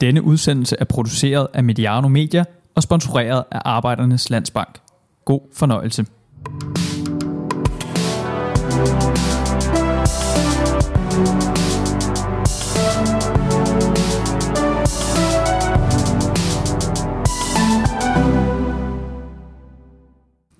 [0.00, 2.44] Denne udsendelse er produceret af Mediano Media
[2.74, 4.78] og sponsoreret af Arbejdernes Landsbank.
[5.24, 6.06] God fornøjelse.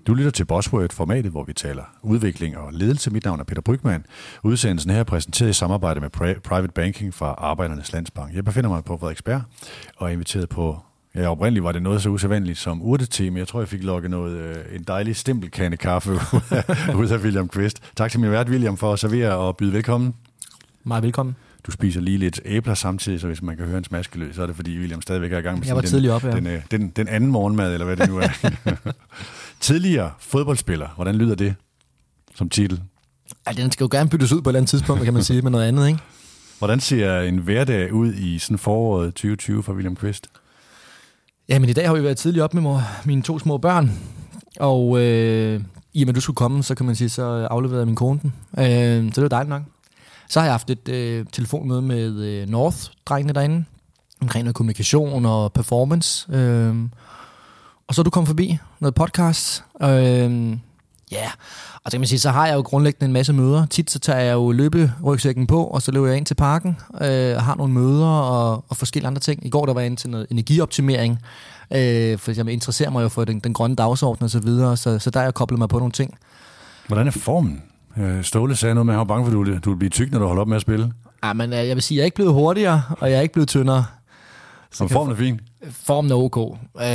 [0.07, 3.11] Du lytter til Bossword, formatet, hvor vi taler udvikling og ledelse.
[3.11, 4.05] Mit navn er Peter Brygman.
[4.43, 6.09] Udsendelsen her er præsenteret i samarbejde med
[6.43, 8.35] Private Banking fra Arbejdernes Landsbank.
[8.35, 9.41] Jeg befinder mig på Frederiksberg
[9.97, 10.79] og er inviteret på
[11.15, 14.11] Ja, oprindeligt var det noget så usædvanligt som urtete, men jeg tror, jeg fik lukket
[14.11, 16.11] noget, øh, en dejlig stempelkande kaffe
[16.99, 17.81] ud af William Quist.
[17.95, 20.13] Tak til min vært, William, for at servere og byde velkommen.
[20.83, 21.35] Meget velkommen.
[21.67, 24.47] Du spiser lige lidt æbler samtidig, så hvis man kan høre en smaskelød, så er
[24.47, 26.31] det fordi William stadigvæk er i gang med jeg var den, op, ja.
[26.31, 28.27] den, øh, den, den anden morgenmad, eller hvad det nu er.
[29.59, 31.55] Tidligere fodboldspiller, hvordan lyder det
[32.35, 32.81] som titel?
[33.47, 35.41] Ja, den skal jo gerne byttes ud på et eller andet tidspunkt, kan man sige,
[35.41, 35.99] med noget andet, ikke?
[36.57, 40.27] Hvordan ser en hverdag ud i sådan foråret 2020 for William Quist?
[41.49, 43.91] Jamen i dag har vi været tidligt op med mor, mine to små børn,
[44.59, 45.61] og øh,
[45.93, 47.95] i og med, at du skulle komme, så kan man sige, så afleverede jeg min
[47.95, 48.33] kone den.
[48.59, 49.61] Øh, så det var dejligt nok.
[50.29, 53.65] Så har jeg haft et øh, telefonmøde med øh, North-drengene derinde,
[54.21, 56.27] omkring noget kommunikation og performance.
[56.33, 56.75] Øh,
[57.87, 59.63] og så er du kommet forbi noget podcast.
[59.81, 61.31] Øh, ja, yeah.
[61.83, 63.65] og så kan man sige, så har jeg jo grundlæggende en masse møder.
[63.65, 67.35] Tit så tager jeg jo løberygsækken på, og så løber jeg ind til parken, øh,
[67.37, 69.45] har nogle møder og, og forskellige andre ting.
[69.45, 71.19] I går der var jeg ind til noget energioptimering,
[71.71, 74.99] øh, for jeg interesserer mig jo for den, den grønne dagsorden og så videre, så,
[74.99, 76.17] så der er jeg koblet mig på nogle ting.
[76.87, 77.61] Hvordan er formen?
[77.97, 79.89] Øh, Ståle sagde noget med, at han var bange for, at du, du vil blive
[79.89, 80.93] tyk, når du holder op med at spille.
[81.23, 83.21] Ja, men øh, jeg vil sige, at jeg er ikke blevet hurtigere, og jeg er
[83.21, 83.85] ikke blevet tyndere.
[84.71, 85.39] Så formen er fin?
[85.71, 86.57] Formen er ok.
[86.77, 86.85] Øh,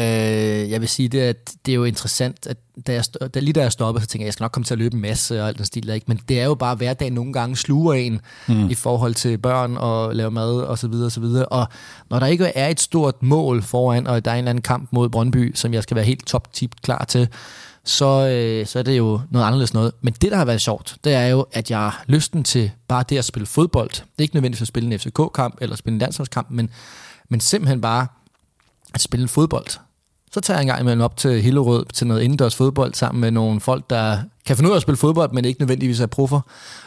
[0.70, 1.32] jeg vil sige, det er,
[1.66, 4.24] det er jo interessant, at da jeg, da, lige da jeg stoppede, så tænkte jeg,
[4.24, 5.94] at jeg skal nok komme til at løbe en masse og alt den stil der,
[5.94, 6.04] ikke?
[6.08, 8.68] Men det er jo bare, at hverdagen nogle gange sluger en mm.
[8.68, 11.46] i forhold til børn og lave mad og så videre og så videre.
[11.46, 11.66] Og
[12.10, 14.88] når der ikke er et stort mål foran, og der er en eller anden kamp
[14.92, 17.28] mod Brøndby, som jeg skal være helt top-tip klar til,
[17.84, 19.92] så, øh, så er det jo noget anderledes noget.
[20.00, 23.04] Men det, der har været sjovt, det er jo, at jeg har lysten til bare
[23.08, 23.90] det at spille fodbold.
[23.90, 26.70] Det er ikke nødvendigt at spille en FCK-kamp eller spille en landsholdskamp, men,
[27.28, 28.06] men simpelthen bare
[28.94, 29.66] at spille en fodbold.
[30.32, 33.30] Så tager jeg en gang imellem op til Hillerød til noget indendørs fodbold sammen med
[33.30, 36.40] nogle folk, der kan finde ud af at spille fodbold, men ikke nødvendigvis er proffer,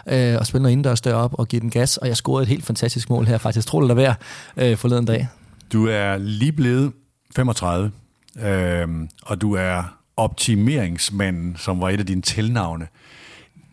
[0.08, 1.98] øh, og spille noget indendørs deroppe og give den gas.
[1.98, 3.68] Og jeg scorede et helt fantastisk mål her faktisk.
[3.68, 4.14] Tror det der
[4.58, 5.28] øh, forleden dag.
[5.74, 6.92] Du er lige blevet
[7.36, 7.92] 35,
[8.40, 8.88] øh,
[9.24, 12.88] og du er optimeringsmanden, som var et af dine tilnavne.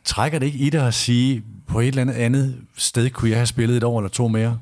[0.04, 3.38] Trækker det ikke i dig at sige, på et eller andet andet sted kunne jeg
[3.38, 4.58] have spillet et år eller to mere?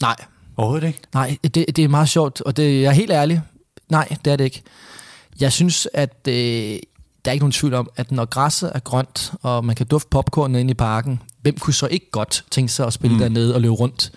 [0.00, 0.16] Nej.
[0.56, 1.00] Overhovedet ikke?
[1.14, 3.42] Nej, det, det er meget sjovt, og det, jeg er helt ærlig.
[3.88, 4.62] Nej, det er det ikke.
[5.40, 6.34] Jeg synes, at øh,
[7.24, 10.08] der er ikke nogen tvivl om, at når græsset er grønt, og man kan dufte
[10.10, 13.20] popcorn inde i parken, hvem kunne så ikke godt tænke sig at spille mm.
[13.20, 14.12] dernede og løbe rundt?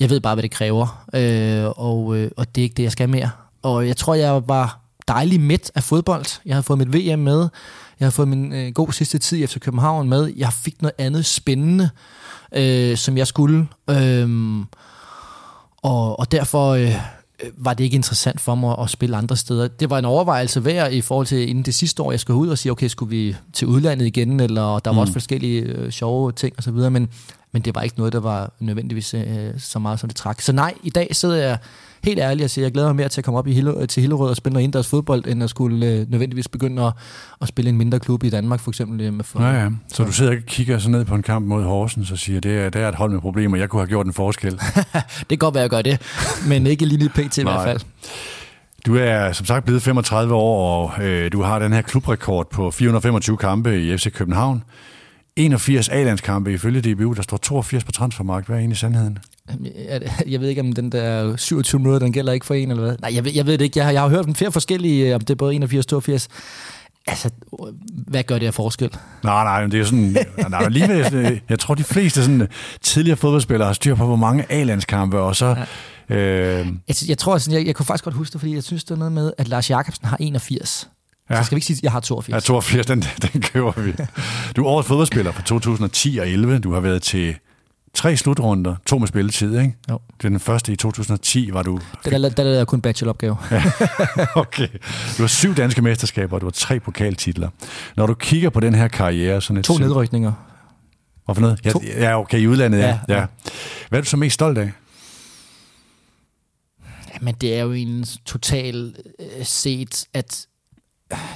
[0.00, 2.92] Jeg ved bare, hvad det kræver, øh, og, øh, og det er ikke det, jeg
[2.92, 3.30] skal mere.
[3.62, 6.40] Og jeg tror, jeg var dejlig midt af fodbold.
[6.46, 7.48] Jeg har fået mit VM med.
[8.00, 10.32] Jeg har fået min øh, god sidste tid efter København med.
[10.36, 11.90] Jeg fik noget andet spændende,
[12.52, 13.68] øh, som jeg skulle.
[13.90, 14.58] Øh,
[15.82, 16.94] og, og derfor øh,
[17.56, 19.68] var det ikke interessant for mig at spille andre steder.
[19.68, 22.48] Det var en overvejelse værd i forhold til inden det sidste år, jeg skulle ud
[22.48, 24.98] og sige, okay, skulle vi til udlandet igen, eller der var mm.
[24.98, 27.08] også forskellige øh, sjove ting osv., men,
[27.52, 30.40] men det var ikke noget, der var nødvendigvis øh, så meget, som det trak.
[30.40, 31.58] Så nej, i dag sidder jeg
[32.04, 33.86] helt ærligt at sige, at jeg glæder mig mere til at komme op i Hille,
[33.86, 36.92] til Hillerød og spille noget indendørs fodbold, end at skulle øh, nødvendigvis begynde at,
[37.42, 39.12] at spille en mindre klub i Danmark, for eksempel.
[39.12, 39.68] Med ja, ja.
[39.88, 42.58] Så du sidder og kigger så ned på en kamp mod Horsens og siger, det
[42.58, 44.52] er, det er et hold med problemer, jeg kunne have gjort en forskel.
[45.20, 46.00] det kan godt være, at jeg gør det,
[46.48, 47.38] men ikke lige pt.
[47.38, 47.80] i hvert fald.
[48.86, 52.70] Du er som sagt blevet 35 år, og øh, du har den her klubrekord på
[52.70, 54.62] 425 kampe i FC København.
[55.36, 58.46] 81 A-landskampe ifølge DBU, der står 82 på transfermarkt.
[58.46, 59.18] Hvad er egentlig sandheden?
[60.26, 62.96] Jeg ved ikke, om den der 27 minutter, den gælder ikke for en, eller hvad?
[63.00, 63.78] Nej, jeg ved, jeg ved det ikke.
[63.78, 66.28] Jeg har, jeg har hørt dem flere forskellige, om det er både 81 og 82.
[67.06, 67.30] Altså,
[67.86, 68.90] hvad gør det af forskel?
[69.24, 70.16] Nej, nej, det er sådan...
[70.48, 72.48] nej, alligevel, jeg tror, de fleste sådan,
[72.82, 75.56] tidligere fodboldspillere har styr på, hvor mange A-landskampe, og så...
[76.08, 76.16] Ja.
[76.16, 76.66] Øh...
[76.88, 78.90] Jeg, jeg tror, sådan, jeg, jeg kunne faktisk godt huske det, fordi jeg synes, det
[78.90, 80.88] er noget med, at Lars Jakobsen har 81.
[81.30, 81.36] Ja.
[81.36, 82.34] Så skal vi ikke sige, at jeg har 82.
[82.34, 83.92] Ja, 82, den, den køber vi.
[84.56, 86.58] Du er årets fodboldspiller fra 2010 og 11.
[86.58, 87.36] Du har været til
[87.94, 89.74] tre slutrunder, to med spilletid, ikke?
[89.90, 90.00] Jo.
[90.16, 91.80] Det er den første i 2010, var du...
[92.04, 93.36] Der, der, der lavede jeg kun bacheloropgave.
[93.50, 93.62] ja,
[94.34, 94.68] okay.
[95.18, 97.48] Du har syv danske mesterskaber, og du har tre pokaltitler.
[97.96, 99.40] Når du kigger på den her karriere...
[99.40, 100.32] Sådan et to nedrykninger.
[101.24, 101.60] Hvorfor noget?
[101.64, 102.98] Ja, ja, okay, i udlandet, ja.
[103.08, 103.18] ja.
[103.18, 103.26] ja.
[103.88, 104.72] Hvad er du så mest stolt af?
[107.14, 110.46] Jamen, det er jo en total øh, set, at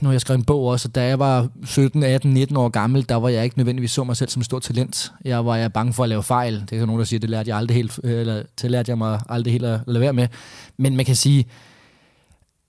[0.02, 3.08] nu har jeg skrevet en bog også, da jeg var 17, 18, 19 år gammel,
[3.08, 5.12] der var jeg ikke nødvendigvis så mig selv som stort talent.
[5.24, 6.64] Jeg var jeg bange for at lave fejl.
[6.70, 8.98] Det er nogen, der siger, det lærte jeg aldrig helt, øh, eller det lærte jeg
[8.98, 10.28] mig aldrig helt at lade være med.
[10.76, 11.46] Men man kan sige,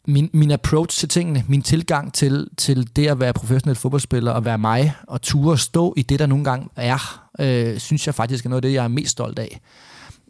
[0.07, 4.45] min, min approach til tingene, min tilgang til, til det at være professionel fodboldspiller og
[4.45, 8.15] være mig, og ture at stå i det, der nogle gange er, øh, synes jeg
[8.15, 9.59] faktisk er noget af det, jeg er mest stolt af.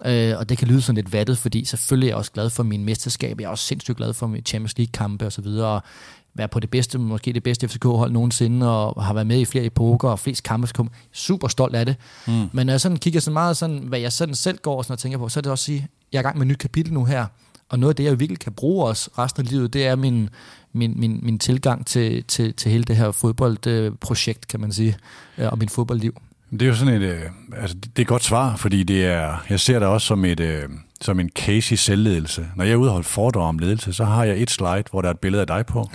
[0.06, 2.64] Øh, og det kan lyde sådan lidt vattet, fordi selvfølgelig er jeg også glad for
[2.64, 3.40] min mesterskab.
[3.40, 5.68] Jeg er også sindssygt glad for min Champions League-kampe og så videre.
[5.68, 5.84] Og
[6.40, 9.66] være på det bedste, måske det bedste FCK-hold nogensinde, og har været med i flere
[9.66, 10.68] epoker og flest kampe.
[10.68, 10.90] Kom.
[11.12, 11.96] Super stolt af det.
[12.28, 12.34] Mm.
[12.52, 14.94] Men når jeg sådan kigger så meget, sådan, hvad jeg sådan selv går og, sådan
[14.94, 16.46] og tænker på, så er det også at sige, at jeg er i gang med
[16.46, 17.26] et nyt kapitel nu her.
[17.70, 20.30] Og noget af det, jeg virkelig kan bruge os resten af livet, det er min,
[20.74, 24.98] min, min, min tilgang til, til, til hele det her fodboldprojekt, kan man sige,
[25.38, 26.22] og min fodboldliv.
[26.52, 27.22] Det er jo sådan et, øh,
[27.58, 30.40] altså det er et godt svar, fordi det er, jeg ser det også som, et,
[30.40, 30.64] øh,
[31.02, 32.48] som en case i selvledelse.
[32.56, 35.14] Når jeg er holde foredrag om ledelse, så har jeg et slide, hvor der er
[35.14, 35.90] et billede af dig på,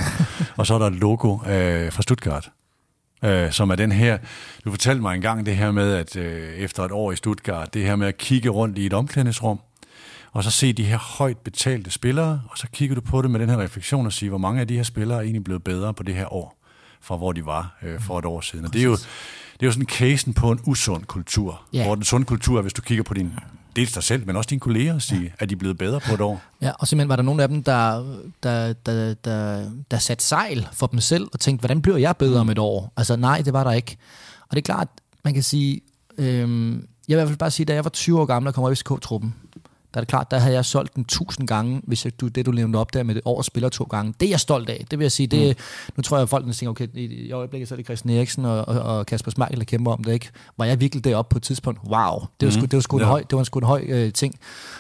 [0.57, 2.51] og så er der et logo øh, fra Stuttgart,
[3.25, 4.19] øh, som er den her,
[4.65, 7.83] du fortalte mig engang det her med, at øh, efter et år i Stuttgart, det
[7.83, 9.61] her med at kigge rundt i et omklædningsrum,
[10.33, 13.41] og så se de her højt betalte spillere, og så kigger du på det med
[13.41, 15.95] den her refleksion og siger, hvor mange af de her spillere er egentlig blevet bedre
[15.95, 16.59] på det her år,
[17.01, 18.65] fra hvor de var øh, for et år siden.
[18.65, 18.97] Og det er jo,
[19.55, 21.85] det er jo sådan casen på en usund kultur, ja.
[21.85, 23.33] hvor den sunde kultur er, hvis du kigger på din
[23.77, 25.29] dels dig selv, men også dine kolleger, sige, ja.
[25.39, 26.43] at de er blevet bedre på et år.
[26.63, 28.05] Ja, og simpelthen var der nogle af dem, der,
[28.43, 32.41] der, der, der, der satte sejl for dem selv, og tænkte, hvordan bliver jeg bedre
[32.41, 32.93] om et år?
[32.97, 33.97] Altså nej, det var der ikke.
[34.41, 34.89] Og det er klart,
[35.25, 35.81] man kan sige,
[36.19, 38.55] øhm, jeg vil i hvert fald bare sige, da jeg var 20 år gammel og
[38.55, 39.35] kom op i SK-truppen,
[39.95, 42.47] der er det klart, der havde jeg solgt den tusind gange, hvis jeg, du, det
[42.47, 44.15] du nævnte op der med det år spiller to gange.
[44.21, 44.85] Det er jeg stolt af.
[44.91, 45.93] Det vil jeg sige, det, mm.
[45.97, 48.45] nu tror jeg, at folk tænker, okay, i, i øjeblikket så er det Christian Eriksen
[48.45, 50.31] og, og, og Kasper Smeichel, der kæmper om det, ikke?
[50.59, 51.81] Var jeg virkelig deroppe på et tidspunkt?
[51.85, 52.69] Wow, det var sgu, mm.
[52.69, 53.05] det var sgu, ja.
[53.05, 54.35] en, høj, det var sgu en høj øh, ting,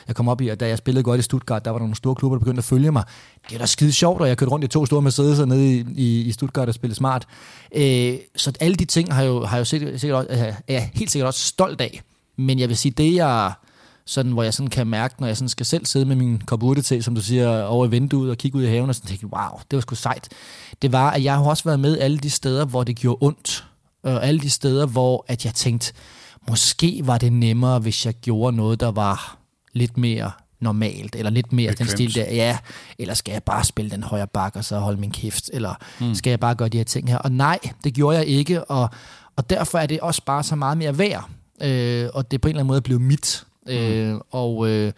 [0.09, 1.97] jeg kom op i, og da jeg spillede godt i Stuttgart, der var der nogle
[1.97, 3.05] store klubber, der begyndte at følge mig.
[3.49, 5.85] Det er da skide sjovt, og jeg kørte rundt i to store Mercedes nede i,
[5.97, 7.27] i, i Stuttgart og spillede smart.
[7.77, 11.11] Øh, så alle de ting har jo, har jo sikkert, sikkert også, er jeg helt
[11.11, 12.03] sikkert også stolt af.
[12.37, 13.53] Men jeg vil sige, det jeg
[14.06, 16.62] sådan, hvor jeg sådan kan mærke, når jeg sådan skal selv sidde med min kop
[16.85, 19.27] til, som du siger, over i vinduet og kigge ud i haven, og sådan tænke,
[19.27, 20.29] wow, det var sgu sejt.
[20.83, 23.67] Det var, at jeg har også været med alle de steder, hvor det gjorde ondt.
[24.03, 25.93] Og alle de steder, hvor at jeg tænkte,
[26.49, 29.39] måske var det nemmere, hvis jeg gjorde noget, der var
[29.73, 30.31] lidt mere
[30.61, 31.91] normalt, eller lidt mere Bekvemt.
[31.91, 32.59] den stil der, ja,
[32.99, 36.15] eller skal jeg bare spille den højre bak, og så holde min kæft, eller mm.
[36.15, 37.19] skal jeg bare gøre de her ting her?
[37.19, 38.91] Og nej, det gjorde jeg ikke, og,
[39.37, 41.29] og derfor er det også bare så meget mere værd,
[41.62, 43.73] øh, og det er på en eller anden måde blevet mit, Mm.
[43.73, 44.93] Øh, og, øh,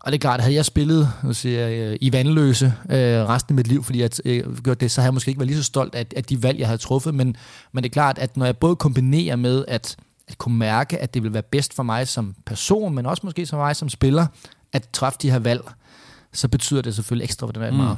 [0.00, 3.52] og det er klart, havde jeg spillet nu siger jeg, øh, i vandløse øh, resten
[3.52, 5.58] af mit liv, fordi jeg øh, gjort det, så havde jeg måske ikke været lige
[5.58, 7.14] så stolt af, af de valg, jeg havde truffet.
[7.14, 7.36] Men,
[7.72, 9.96] men det er klart, at når jeg både kombinerer med at,
[10.28, 13.46] at kunne mærke, at det vil være bedst for mig som person, men også måske
[13.46, 14.26] som mig som spiller,
[14.72, 15.62] at træffe de her valg,
[16.32, 17.76] så betyder det selvfølgelig ekstra for det mm.
[17.76, 17.96] meget.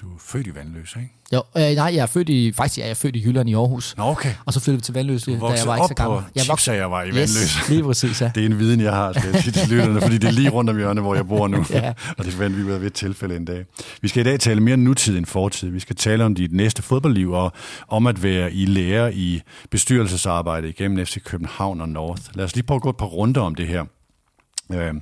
[0.00, 1.14] Du er født i Vandløse, ikke?
[1.32, 3.94] Jo, øh, nej, jeg er født i, faktisk jeg er født i Jylland i Aarhus.
[3.96, 4.34] Nå, okay.
[4.46, 6.22] Og så flyttede vi til Vandløse, da jeg var ikke så gammel.
[6.34, 7.58] Jeg voksede jeg var i Vandløse.
[7.60, 8.30] Yes, lige præcis, ja.
[8.34, 10.48] det er en viden, jeg har, skal jeg sige til lytterne, fordi det er lige
[10.50, 11.64] rundt om hjørnet, hvor jeg bor nu.
[11.70, 11.92] ja.
[12.18, 13.64] Og det forventer vi ved et tilfælde en dag.
[14.02, 15.68] Vi skal i dag tale mere nutid end fortid.
[15.68, 17.52] Vi skal tale om dit næste fodboldliv og
[17.88, 22.22] om at være i lære i bestyrelsesarbejde igennem FC København og North.
[22.34, 23.84] Lad os lige prøve at gå et par runder om det her.
[24.72, 24.94] Øh,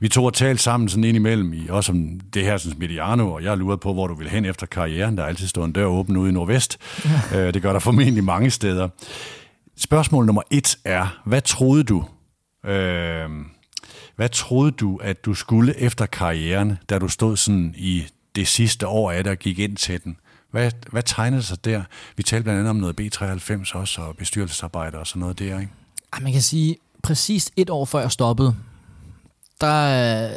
[0.00, 3.32] vi tog og talte sammen sådan ind imellem, i, også om det her sådan Mediano,
[3.32, 5.16] og jeg luret på, hvor du vil hen efter karrieren.
[5.16, 6.78] Der er altid stået en dør åben ude i Nordvest.
[7.04, 7.10] Ja.
[7.46, 8.88] Øh, det gør der formentlig mange steder.
[9.76, 12.04] Spørgsmål nummer et er, hvad troede du,
[12.66, 13.28] øh,
[14.16, 18.04] hvad troede du, at du skulle efter karrieren, da du stod sådan i
[18.36, 20.16] det sidste år af det og gik ind til den?
[20.50, 21.82] Hvad, hvad tegnede sig der?
[22.16, 25.72] Vi talte blandt andet om noget B93 også, og bestyrelsesarbejde og sådan noget der, ikke?
[26.22, 28.56] Man kan sige, præcis et år før jeg stoppede,
[29.60, 30.28] der,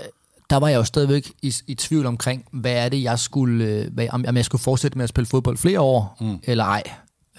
[0.49, 3.93] der var jeg jo stadigvæk i, i tvivl omkring, hvad er det, jeg skulle, øh,
[3.93, 6.39] hvad, om, om jeg skulle fortsætte med at spille fodbold flere år, mm.
[6.43, 6.83] eller ej.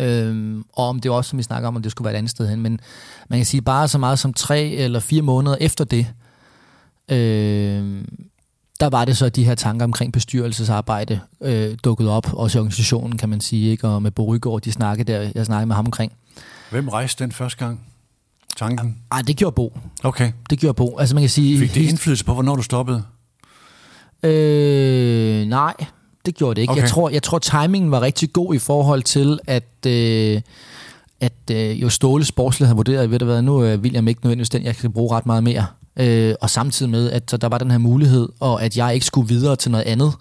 [0.00, 2.30] Øhm, og om det også, som vi snakker om, om det skulle være et andet
[2.30, 2.60] sted hen.
[2.60, 2.80] Men
[3.28, 6.06] man kan sige, bare så meget som tre eller fire måneder efter det,
[7.08, 8.04] øh,
[8.80, 12.60] der var det så, at de her tanker omkring bestyrelsesarbejde øh, dukket op, også i
[12.60, 13.88] organisationen, kan man sige, ikke?
[13.88, 16.12] og med Bo Rygaard, de snakkede der, jeg snakkede med ham omkring.
[16.70, 17.80] Hvem rejste den første gang?
[18.60, 18.96] Tanken?
[19.10, 19.78] Nej, det gjorde Bo.
[20.02, 20.32] Okay.
[20.50, 20.98] Det gjorde Bo.
[20.98, 21.58] Altså man kan sige...
[21.58, 23.02] Fik det indflydelse på, hvornår du stoppede?
[24.22, 25.74] Øh, nej,
[26.26, 26.70] det gjorde det ikke.
[26.70, 26.82] Okay.
[26.82, 29.86] Jeg, tror, jeg tror, timingen var rigtig god i forhold til, at...
[29.86, 30.40] Øh,
[31.20, 34.50] at øh, jo Ståle sportsligt havde vurderet, ved du hvad, nu er William ikke nødvendigvis
[34.50, 35.66] den, jeg kan bruge ret meget mere.
[35.96, 39.06] Øh, og samtidig med, at så der var den her mulighed, og at jeg ikke
[39.06, 40.12] skulle videre til noget andet,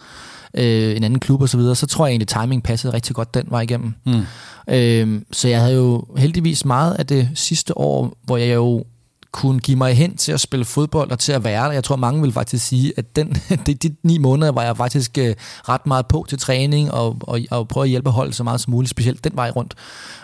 [0.53, 3.15] øh, en anden klub osv., så, videre, så tror jeg egentlig, at timing passede rigtig
[3.15, 3.93] godt den vej igennem.
[4.05, 4.21] Mm.
[4.69, 8.83] Øh, så jeg havde jo heldigvis meget af det sidste år, hvor jeg jo
[9.31, 11.71] kunne give mig hen til at spille fodbold og til at være der.
[11.71, 15.17] Jeg tror, mange vil faktisk sige, at den, de, de ni måneder var jeg faktisk
[15.17, 15.35] øh,
[15.69, 18.71] ret meget på til træning og, og, og prøve at hjælpe holdet så meget som
[18.71, 19.75] muligt, specielt den vej rundt.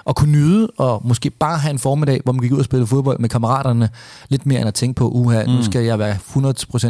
[0.04, 2.88] Og kunne nyde og måske bare have en formiddag, hvor man gik ud og spille
[2.88, 3.90] fodbold med kammeraterne,
[4.30, 5.52] lidt mere end at tænke på, uha, mm.
[5.52, 6.18] nu skal jeg være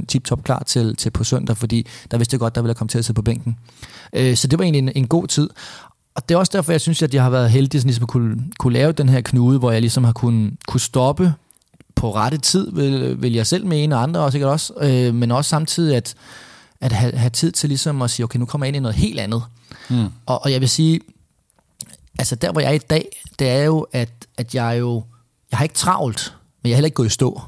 [0.01, 2.75] 100% tip-top klar til, til på søndag, fordi der vidste jeg godt, der ville jeg
[2.75, 3.57] komme til at sidde på bænken.
[4.13, 5.49] Øh, så det var egentlig en, en god tid.
[6.15, 8.09] Og det er også derfor, jeg synes, at jeg har været heldig sådan ligesom at
[8.09, 11.33] kunne, kunne lave den her knude, hvor jeg ligesom har kunnet, kunne stoppe
[11.95, 15.31] på rette tid, vil, vil jeg selv mene, og andre også sikkert også, øh, men
[15.31, 16.15] også samtidig at,
[16.81, 18.95] at have, have tid til ligesom at sige, okay, nu kommer jeg ind i noget
[18.95, 19.43] helt andet.
[19.89, 20.05] Mm.
[20.25, 20.99] Og, og jeg vil sige,
[22.19, 25.03] altså der, hvor jeg er i dag, det er jo, at, at jeg jo,
[25.51, 26.33] jeg har ikke travlt,
[26.63, 27.41] men jeg har heller ikke gået i stå.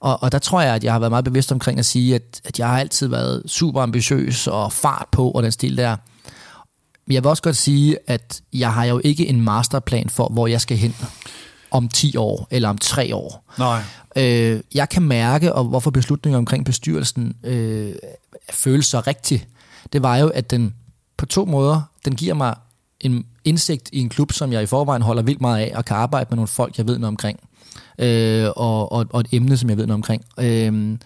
[0.00, 2.40] Og, og der tror jeg, at jeg har været meget bevidst omkring at sige, at,
[2.44, 5.96] at jeg har altid været super ambitiøs og fart på og den stil der.
[7.06, 10.46] Men jeg vil også godt sige, at jeg har jo ikke en masterplan for, hvor
[10.46, 10.96] jeg skal hen
[11.76, 13.52] om 10 år eller om 3 år.
[13.58, 13.82] Nej.
[14.16, 17.94] Øh, jeg kan mærke, og hvorfor beslutningen omkring bestyrelsen øh,
[18.50, 19.46] føles så rigtig,
[19.92, 20.74] det var jo, at den
[21.16, 22.54] på to måder, den giver mig
[23.00, 25.96] en indsigt i en klub, som jeg i forvejen holder vildt meget af, og kan
[25.96, 27.40] arbejde med nogle folk, jeg ved noget omkring.
[27.98, 30.24] Øh, og, og, og et emne, som jeg ved noget omkring.
[30.38, 30.98] Øh,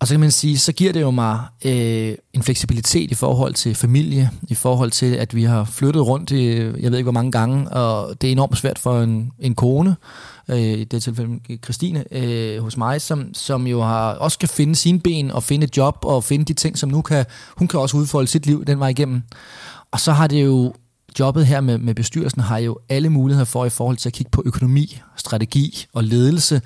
[0.00, 3.54] og så kan man sige, så giver det jo mig øh, en fleksibilitet i forhold
[3.54, 7.12] til familie, i forhold til, at vi har flyttet rundt i, jeg ved ikke hvor
[7.12, 9.96] mange gange, og det er enormt svært for en, en kone,
[10.48, 14.74] øh, i det tilfælde Christine, øh, hos mig, som, som jo har, også kan finde
[14.74, 17.24] sine ben og finde et job og finde de ting, som nu kan,
[17.56, 19.22] hun kan også udfolde sit liv den vej igennem.
[19.90, 20.74] Og så har det jo,
[21.18, 24.30] jobbet her med, med bestyrelsen har jo alle muligheder for i forhold til at kigge
[24.30, 26.62] på økonomi, strategi og ledelse,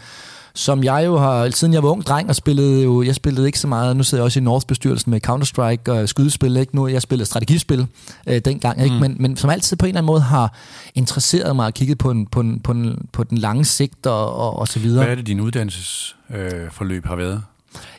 [0.55, 3.59] som jeg jo har, siden jeg var ung dreng og spillede jo, jeg spillede ikke
[3.59, 6.77] så meget, nu sidder jeg også i North-bestyrelsen med Counter-Strike og skydespil, ikke?
[6.77, 7.87] nu jeg spillede strategispil
[8.27, 8.95] øh, dengang, ikke?
[8.95, 9.01] Mm.
[9.01, 10.55] Men, men som altid på en eller anden måde har
[10.95, 14.37] interesseret mig og kigget på, en, på, en, på, en, på den lange sigt og,
[14.37, 15.05] og, og så videre.
[15.05, 17.43] Hvad er det, din uddannelsesforløb øh, har været?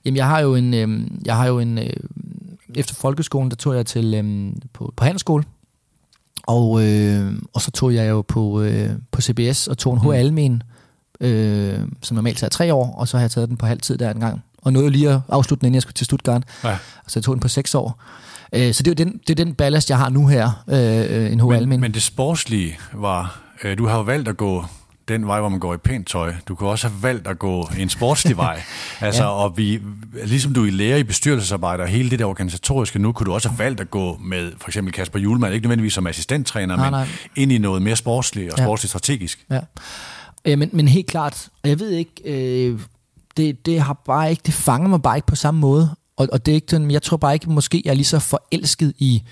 [0.05, 1.89] Jamen jeg har jo en, øh, jeg har jo en øh,
[2.75, 5.43] efter folkeskolen, der tog jeg til øh, på, på handelsskole,
[6.47, 10.11] og, øh, og så tog jeg jo på, øh, på CBS og tog en mm.
[10.11, 10.63] H-almen,
[11.23, 13.97] øh, som normalt tager tre år, og så har jeg taget den på halv tid
[13.97, 14.43] der en gang.
[14.57, 16.43] Og nåede lige at afslutte den, inden jeg skulle til Stuttgart.
[16.63, 16.77] Ja.
[17.07, 18.01] Så jeg tog den på seks år.
[18.53, 21.31] Øh, så det er jo den, det er den ballast, jeg har nu her, øh,
[21.31, 24.65] en H men, men det sportslige var, øh, du har jo valgt at gå
[25.07, 26.33] den vej, hvor man går i pænt tøj.
[26.47, 28.61] Du kunne også have valgt at gå en sportslig vej.
[29.01, 29.29] altså, ja.
[29.29, 29.79] og vi,
[30.25, 33.49] ligesom du er lærer i bestyrelsesarbejde og hele det der organisatoriske nu, kunne du også
[33.49, 36.91] have valgt at gå med for eksempel Kasper Julemand, ikke nødvendigvis som assistenttræner, nej, men
[36.91, 37.07] nej.
[37.35, 38.63] ind i noget mere sportsligt og ja.
[38.63, 39.45] sportsligt strategisk.
[39.51, 39.59] Ja.
[40.45, 42.79] Ja, men, men helt klart, og jeg ved ikke, øh,
[43.37, 45.95] det, det har bare ikke, det fanger mig bare ikke på samme måde.
[46.17, 48.19] Og, og det er ikke den, jeg tror bare ikke, måske jeg er lige så
[48.19, 49.23] forelsket i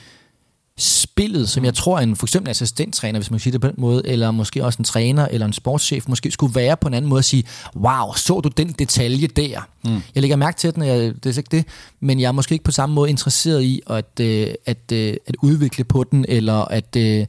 [0.81, 4.07] spillet, som jeg tror en for eksempel assistenttræner, hvis man siger det på den måde,
[4.07, 7.19] eller måske også en træner eller en sportschef, måske skulle være på en anden måde
[7.19, 7.43] at sige,
[7.75, 9.67] wow, så du den detalje der?
[9.85, 10.01] Mm.
[10.15, 11.65] Jeg lægger mærke til den, jeg, det er ikke det,
[11.99, 15.35] men jeg er måske ikke på samme måde interesseret i at, øh, at, øh, at
[15.43, 17.25] udvikle på den, eller at, øh,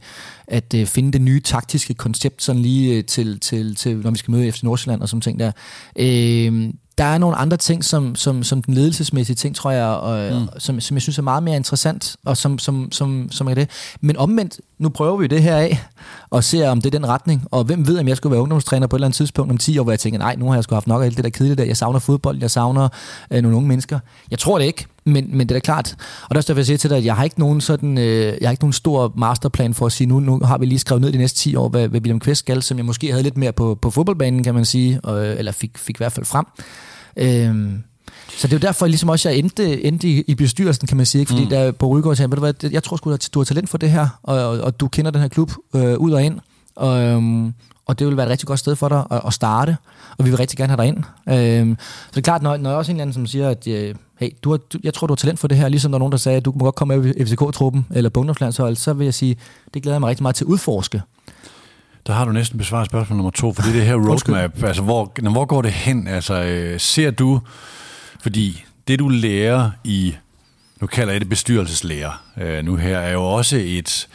[0.47, 4.47] at finde det nye taktiske koncept sådan lige til, til, til når vi skal møde
[4.47, 5.51] efter Nordsjælland og sådan ting der.
[5.95, 10.41] Øh, der er nogle andre ting, som, som, som den ledelsesmæssige ting, tror jeg, og,
[10.41, 10.47] mm.
[10.57, 13.69] som, som jeg synes er meget mere interessant, og som, som, som, som er det.
[14.01, 15.83] Men omvendt, nu prøver vi det her af,
[16.29, 17.43] og ser, om det er den retning.
[17.51, 19.77] Og hvem ved, om jeg skulle være ungdomstræner på et eller andet tidspunkt om 10
[19.77, 21.29] år, hvor jeg tænker, nej, nu har jeg sgu haft nok af alt det der
[21.29, 21.63] kedelige der.
[21.63, 22.89] Jeg savner fodbold, jeg savner
[23.31, 23.99] øh, nogle unge mennesker.
[24.31, 25.95] Jeg tror det ikke, men, men det er da klart.
[26.29, 28.49] Og der står jeg sige til dig, at jeg har ikke nogen, sådan, øh, jeg
[28.49, 31.11] har ikke nogen stor masterplan for at sige, nu, nu har vi lige skrevet ned
[31.11, 33.51] de næste 10 år, hvad, hvad William Kvist skal, som jeg måske havde lidt mere
[33.51, 36.45] på, på fodboldbanen, kan man sige, og, øh, eller fik, fik i hvert fald frem.
[37.17, 37.79] Øh,
[38.43, 41.05] så det er jo derfor, ligesom også jeg endte, endte i, i bestyrelsen, kan man
[41.05, 41.19] sige.
[41.19, 41.29] Ikke?
[41.29, 41.49] Fordi mm.
[41.49, 43.77] der på Rygård sagde, ved du hvad, jeg tror sgu, at du har talent for
[43.77, 46.39] det her, og, og, og du kender den her klub øh, ud og ind.
[46.75, 47.53] Og, øhm,
[47.85, 49.77] og det vil være et rigtig godt sted for dig at, at starte,
[50.17, 50.97] og vi vil rigtig gerne have dig ind.
[51.29, 53.67] Øhm, så det er klart, når, når jeg også en eller anden, som siger, at
[53.67, 55.97] øh, hey, du har, du, jeg tror, du har talent for det her, ligesom der
[55.97, 58.93] er nogen, der sagde, at du må godt komme med i FCK-truppen eller på så
[58.97, 59.35] vil jeg sige,
[59.73, 61.01] det glæder jeg mig rigtig meget til at udforske.
[62.07, 64.63] Der har du næsten besvaret spørgsmål nummer to, for det er det her roadmap.
[64.63, 66.07] Altså, hvor, hvor går det hen?
[66.07, 67.41] Altså, øh, ser du,
[68.23, 70.15] fordi det du lærer i,
[70.81, 74.07] nu kalder jeg det bestyrelseslærer, øh, nu her, er jo også et,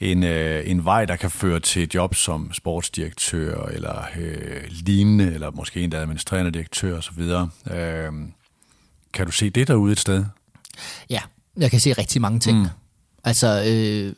[0.00, 5.34] en, øh, en vej, der kan føre til et job som sportsdirektør, eller øh, lignende,
[5.34, 7.20] eller måske endda administrerende direktør osv.
[7.74, 8.12] Øh,
[9.12, 10.24] kan du se det derude et sted?
[11.10, 11.20] Ja,
[11.56, 12.58] jeg kan se rigtig mange ting.
[12.58, 12.66] Mm.
[13.24, 14.14] Altså, øh,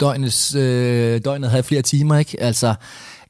[0.00, 2.40] døgnets, øh, døgnet havde flere timer, ikke?
[2.40, 2.74] Altså,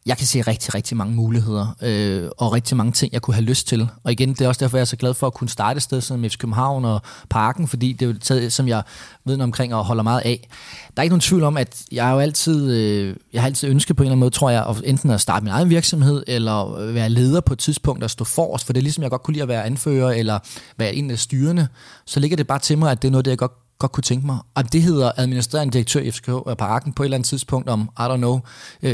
[0.09, 3.45] jeg kan se rigtig, rigtig mange muligheder, øh, og rigtig mange ting, jeg kunne have
[3.45, 3.88] lyst til.
[4.05, 5.83] Og igen, det er også derfor, jeg er så glad for at kunne starte et
[5.83, 8.83] sted som FC København og Parken, fordi det er jo et sted, som jeg
[9.25, 10.49] ved omkring og holder meget af.
[10.97, 13.69] Der er ikke nogen tvivl om, at jeg har jo altid, øh, jeg har altid
[13.69, 16.23] ønsket på en eller anden måde, tror jeg, at enten at starte min egen virksomhed,
[16.27, 19.23] eller være leder på et tidspunkt og stå forrest, for det er ligesom, jeg godt
[19.23, 20.38] kunne lide at være anfører, eller
[20.77, 21.69] være en af styrende,
[22.07, 24.03] så ligger det bare til mig, at det er noget, det jeg godt godt kunne
[24.03, 24.39] tænke mig.
[24.55, 27.91] Og det hedder administrerende direktør i FCK af Parken på et eller andet tidspunkt om,
[27.99, 28.41] I don't know,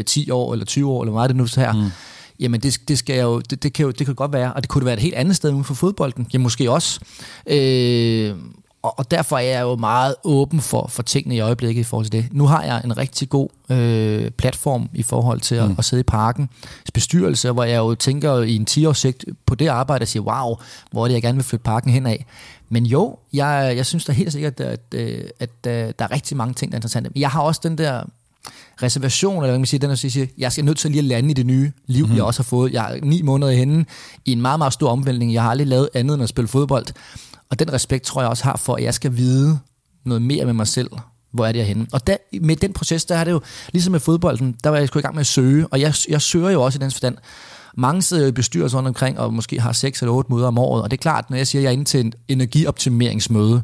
[0.07, 1.73] 10 øh, år eller 20 år, eller hvad er det nu så her.
[1.73, 1.91] Mm.
[2.41, 4.71] Jamen det, det, skal jo, det, det, kan jo, det kan godt være, og det
[4.71, 6.27] kunne være et helt andet sted uden for fodbolden.
[6.33, 7.01] Jamen måske også.
[7.47, 8.35] Øh,
[8.85, 12.07] og, og derfor er jeg jo meget åben for, for tingene i øjeblikket i forhold
[12.07, 12.29] til det.
[12.33, 15.75] Nu har jeg en rigtig god øh, platform i forhold til at, mm.
[15.79, 16.49] at sidde i parken.
[16.95, 20.57] bestyrelse, hvor jeg jo tænker i en 10-årssigt på det arbejde og siger, wow,
[20.91, 22.27] hvor er det, jeg gerne vil flytte parken hen af.
[22.75, 26.37] Men jo, jeg, jeg synes da helt sikkert, at, at, at, at der er rigtig
[26.37, 27.11] mange ting, der er interessante.
[27.17, 28.03] Jeg har også den der
[28.83, 31.31] reservation, eller hvad man siger, den at sige, jeg skal nødt til lige at lande
[31.31, 32.17] i det nye liv, mm-hmm.
[32.17, 32.73] jeg også har fået.
[32.73, 33.85] Jeg er ni måneder henne
[34.25, 35.33] i en meget, meget stor omvæltning.
[35.33, 36.87] Jeg har aldrig lavet andet end at spille fodbold.
[37.51, 39.59] Og den respekt tror jeg også har for, at jeg skal vide
[40.05, 40.91] noget mere med mig selv.
[41.33, 41.87] Hvor er det, jeg henne?
[41.93, 43.41] Og der, med den proces, der er det jo,
[43.73, 45.67] ligesom med fodbolden, der var jeg sgu i gang med at søge.
[45.67, 47.17] Og jeg, jeg søger jo også i den forstand,
[47.77, 50.83] mange sidder i bestyrelser rundt omkring, og måske har 6 eller 8 møder om året,
[50.83, 53.63] og det er klart, når jeg siger, at jeg er inde til en energioptimeringsmøde,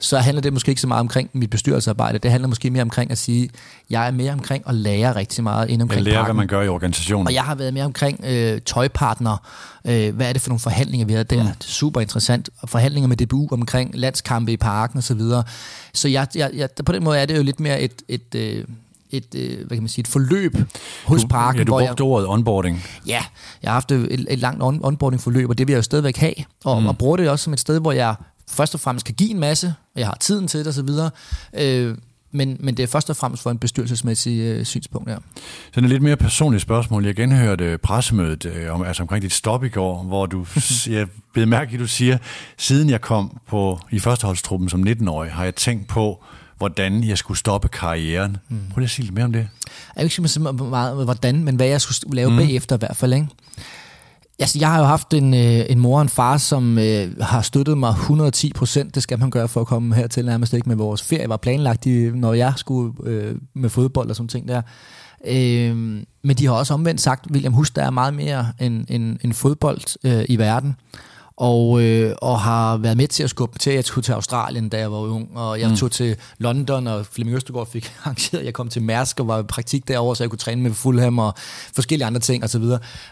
[0.00, 2.18] så handler det måske ikke så meget omkring mit bestyrelsesarbejde.
[2.18, 3.50] Det handler måske mere omkring at sige, at
[3.90, 6.36] jeg er mere omkring at lære rigtig meget inden omkring Jeg lærer, parken.
[6.36, 7.26] hvad man gør i organisationen.
[7.26, 9.36] Og jeg har været mere omkring øh, tøjpartner.
[9.84, 11.42] Øh, hvad er det for nogle forhandlinger, vi har der?
[11.42, 11.48] Mm.
[11.48, 12.50] Det er super interessant.
[12.66, 15.02] Forhandlinger med DBU omkring landskampe i parken osv.
[15.02, 15.42] Så, videre.
[15.94, 18.66] så jeg, jeg, jeg, på den måde er det jo lidt mere et, et, et
[19.10, 20.56] et, øh, hvad kan man sige, et forløb
[21.04, 21.58] hos du, parken.
[21.58, 22.84] Ja, du brugte jeg, ordet onboarding.
[23.06, 23.24] Ja,
[23.62, 26.34] jeg har haft et, et langt on, onboarding-forløb, og det vil jeg jo stadigvæk have.
[26.64, 26.88] Og, mm.
[26.88, 28.14] og bruger det også som et sted, hvor jeg
[28.48, 30.88] først og fremmest kan give en masse, og jeg har tiden til det osv.,
[31.54, 31.96] øh,
[32.32, 35.16] men, men det er først og fremmest for en bestyrelsesmæssig øh, synspunkt, ja.
[35.72, 37.04] Så er lidt mere personligt spørgsmål.
[37.04, 40.46] Jeg genhørte pressemødet øh, om, altså omkring dit stop i går, hvor du,
[40.86, 42.18] jeg blev mærke, at du siger,
[42.58, 46.24] siden jeg kom på i førsteholdstruppen som 19-årig, har jeg tænkt på,
[46.60, 48.36] hvordan jeg skulle stoppe karrieren.
[48.48, 48.58] Mm.
[48.70, 49.48] Prøv lige at sige lidt mere om det.
[49.96, 52.36] Jeg ikke sige meget, hvordan, men hvad jeg skulle lave mm.
[52.36, 53.14] bagefter i hvert fald.
[53.14, 53.26] Ikke?
[54.38, 57.42] Altså, jeg har jo haft en, øh, en mor og en far, som øh, har
[57.42, 58.94] støttet mig 110 procent.
[58.94, 61.28] Det skal man gøre for at komme hertil nærmest ikke med vores ferie.
[61.28, 64.62] var planlagt, i, når jeg skulle øh, med fodbold og sådan ting der.
[65.26, 65.76] Øh,
[66.24, 69.32] men de har også omvendt sagt, William, husk, der er meget mere end, end, end
[69.32, 70.76] fodbold øh, i verden
[71.40, 74.68] og, øh, og har været med til at skubbe til, at jeg tog til Australien,
[74.68, 75.76] da jeg var ung, og jeg mm.
[75.76, 79.42] tog til London, og Flemming Østergaard fik arrangeret, jeg kom til Mærsk og var i
[79.42, 81.34] praktik derovre, så jeg kunne træne med Fulham og
[81.74, 82.62] forskellige andre ting osv.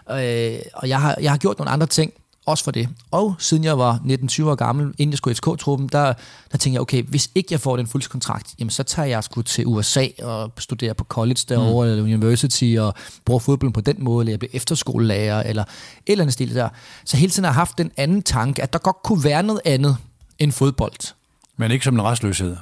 [0.07, 2.13] Og, øh, og jeg har, jeg har gjort nogle andre ting,
[2.49, 2.89] også for det.
[3.11, 6.05] Og siden jeg var 19-20 år gammel, inden jeg skulle i FK-truppen, der,
[6.53, 9.43] der tænkte jeg, okay, hvis ikke jeg får den fuldkontrakt, jamen så tager jeg sgu
[9.43, 11.93] til USA og studerer på college derovre, mm.
[11.93, 15.69] eller university, og bruger fodbold på den måde, eller jeg bliver efterskolelærer, eller et
[16.07, 16.69] eller andet stil der.
[17.05, 19.61] Så hele tiden har jeg haft den anden tanke, at der godt kunne være noget
[19.65, 19.97] andet
[20.39, 21.15] end fodbold.
[21.57, 22.57] Men ikke som en restløshed?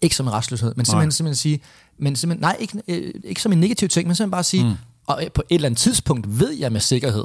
[0.00, 1.60] Ikke som en restløshed, men simpelthen, simpelthen sige,
[1.98, 4.74] men simpelthen, nej, ikke, øh, ikke som en negativ ting, men simpelthen bare sige, mm.
[5.06, 7.24] og på et eller andet tidspunkt ved jeg med sikkerhed,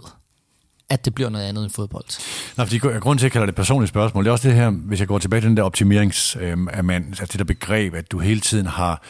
[0.90, 2.06] at det bliver noget andet end fodbold.
[2.58, 4.70] Nå, fordi grunden til, at jeg kalder det personlige spørgsmål, det er også det her,
[4.70, 7.94] hvis jeg går tilbage til den der optimerings, øh, af man, altså det der begreb,
[7.94, 9.02] at du hele tiden har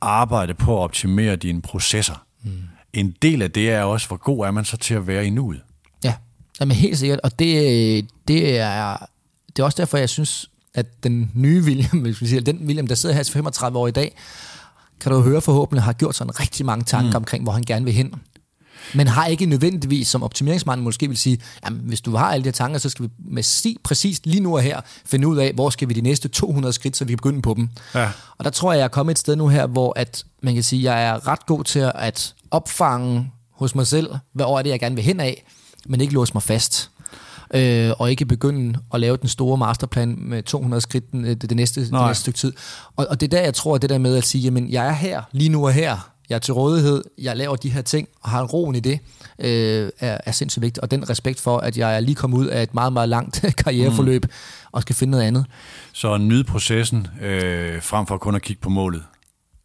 [0.00, 2.24] arbejdet på at optimere dine processer.
[2.42, 2.50] Mm.
[2.92, 5.30] En del af det er også, hvor god er man så til at være i
[5.30, 5.60] nuet?
[6.04, 6.14] Ja,
[6.60, 8.96] Jamen, helt sikkert, og det, det, er,
[9.56, 12.86] det er også derfor, jeg synes, at den nye William, hvis vi siger, den William,
[12.86, 14.16] der sidder her til 35 år i dag,
[15.00, 17.16] kan du høre forhåbentlig, har gjort sådan rigtig mange tanker mm.
[17.16, 18.14] omkring, hvor han gerne vil hen
[18.94, 22.46] men har ikke nødvendigvis, som optimeringsmanden måske vil sige, jamen, hvis du har alle de
[22.46, 25.52] her tanker, så skal vi med si, præcis lige nu og her finde ud af,
[25.52, 27.68] hvor skal vi de næste 200 skridt, så vi kan begynde på dem.
[27.94, 28.08] Ja.
[28.38, 30.62] Og der tror jeg, jeg er kommet et sted nu her, hvor at, man kan
[30.62, 34.80] sige, jeg er ret god til at opfange hos mig selv, hvad er det, jeg
[34.80, 35.44] gerne vil hen af,
[35.86, 36.90] men ikke låse mig fast.
[37.54, 41.80] Øh, og ikke begynde at lave den store masterplan med 200 skridt det, det, næste,
[41.80, 42.52] det næste stykke tid.
[42.96, 44.92] Og, og det er der, jeg tror, det der med at sige, jamen, jeg er
[44.92, 48.30] her, lige nu og her, jeg er til rådighed, jeg laver de her ting, og
[48.30, 48.98] har en roen i det,
[49.38, 50.78] øh, er, er sindssygt vigtigt.
[50.78, 53.44] Og den respekt for, at jeg er lige kommet ud af et meget, meget langt
[53.64, 54.30] karriereforløb, mm.
[54.72, 55.46] og skal finde noget andet.
[55.92, 59.02] Så nyde processen, øh, frem for kun at kigge på målet?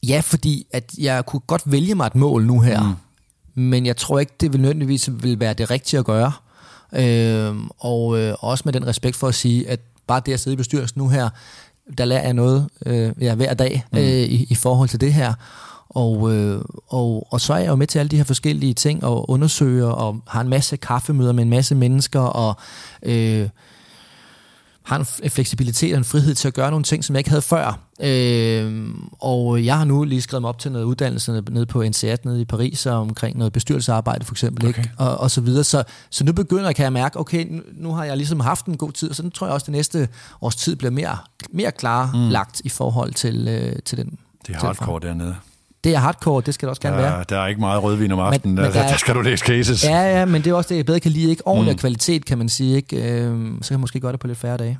[0.08, 3.64] Ja, fordi at jeg kunne godt vælge mig et mål nu her, mm.
[3.64, 6.32] men jeg tror ikke, det vil nødvendigvis vil være det rigtige at gøre.
[6.94, 10.54] Øh, og øh, også med den respekt for at sige, at bare det at sidde
[10.54, 11.30] i bestyrelsen nu her,
[11.98, 13.98] der lærer jeg noget øh, ja, hver dag mm.
[13.98, 15.34] øh, i, i forhold til det her.
[15.96, 19.04] Og, øh, og, og så er jeg jo med til alle de her forskellige ting
[19.04, 22.56] og undersøger og har en masse kaffemøder med en masse mennesker og
[23.04, 23.50] øh,
[24.84, 27.42] har en fleksibilitet og en frihed til at gøre nogle ting, som jeg ikke havde
[27.42, 27.80] før.
[28.00, 32.26] Øh, og jeg har nu lige skrevet mig op til noget uddannelse nede på NCAT
[32.26, 34.78] nede i Paris, og omkring noget bestyrelsesarbejde for eksempel, okay.
[34.78, 34.92] ikke?
[34.98, 35.64] Og, og så videre.
[35.64, 38.78] Så, så nu begynder kan jeg mærke, okay, nu, nu har jeg ligesom haft en
[38.78, 40.08] god tid, og så tror jeg også, at det næste
[40.42, 41.18] års tid bliver mere,
[41.50, 42.68] mere klarlagt mm.
[42.68, 44.18] i forhold til, øh, til den.
[44.48, 45.36] Det er hardcore dernede
[45.86, 47.26] det er hardcore, det skal det også gerne der, være.
[47.30, 49.46] Der er ikke meget rødvin om aftenen, men, men der, der, der skal du læse
[49.46, 49.84] cases.
[49.84, 51.30] Ja, ja, men det er også det, jeg bedre kan lide.
[51.30, 51.80] Ikke ordentlig mm.
[51.80, 52.76] kvalitet, kan man sige.
[52.76, 53.20] Ikke?
[53.20, 54.80] Øhm, så kan man måske gøre det på lidt færre dage.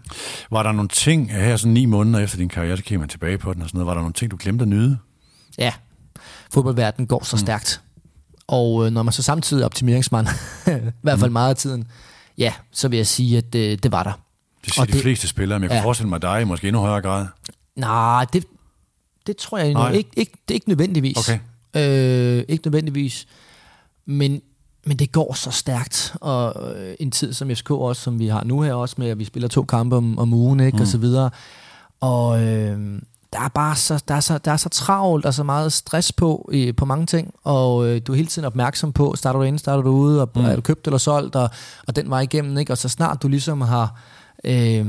[0.52, 3.38] Var der nogle ting her, sådan ni måneder efter din karriere, så kigger man tilbage
[3.38, 4.98] på den og sådan noget, var der nogle ting, du glemte at nyde?
[5.58, 5.74] Ja,
[6.54, 7.40] fodboldverdenen går så mm.
[7.40, 7.82] stærkt.
[8.48, 10.28] Og øh, når man så samtidig er optimeringsmand,
[10.68, 11.34] i hvert fald mm.
[11.34, 11.88] meget af tiden,
[12.38, 14.12] ja, så vil jeg sige, at øh, det var der.
[14.66, 15.86] Det siger og de det, fleste spillere, men jeg kan ja.
[15.86, 17.26] forestille mig dig i måske endnu højere grad.
[17.76, 18.46] Nej, det,
[19.28, 21.18] det tror jeg ikke, ikke, det er ikke nødvendigvis.
[21.18, 21.40] Okay.
[21.76, 23.28] Øh, ikke nødvendigvis.
[24.06, 24.42] Men,
[24.86, 28.44] men det går så stærkt, og øh, en tid som FCK også, som vi har
[28.44, 30.82] nu her også, med at vi spiller to kampe om, om ugen, ikke, mm.
[30.82, 31.30] og så videre.
[32.02, 33.02] Og øh,
[33.34, 36.12] der er bare så, der er så, der er så travlt, er så meget stress
[36.12, 39.46] på, i, på mange ting, og øh, du er hele tiden opmærksom på, starter du
[39.46, 40.42] inde, starter du ude, og mm.
[40.42, 41.50] er du købt eller solgt, og,
[41.88, 42.74] og den vej igennem, ikke?
[42.74, 44.02] og så snart du ligesom har...
[44.44, 44.86] Øh,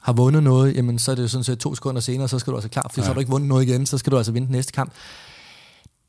[0.00, 2.50] har vundet noget, jamen så er det jo sådan set to sekunder senere, så skal
[2.50, 3.02] du altså klar, for ja.
[3.02, 4.92] så har du ikke vundet noget igen, så skal du altså vinde den næste kamp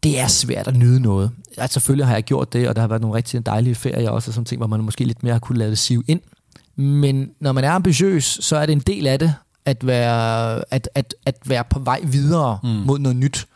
[0.04, 1.32] det er svært at nyde noget.
[1.58, 4.32] Altså, selvfølgelig har jeg gjort det, og der har været nogle rigtig dejlige ferier også,
[4.32, 6.22] som ting, hvor man måske lidt mere har kunne lade det sive ind.
[6.76, 9.34] Men når man er ambitiøs, så er det en del af det,
[9.66, 12.70] at være, at, at, at være på vej videre mm.
[12.70, 13.48] mod noget nyt.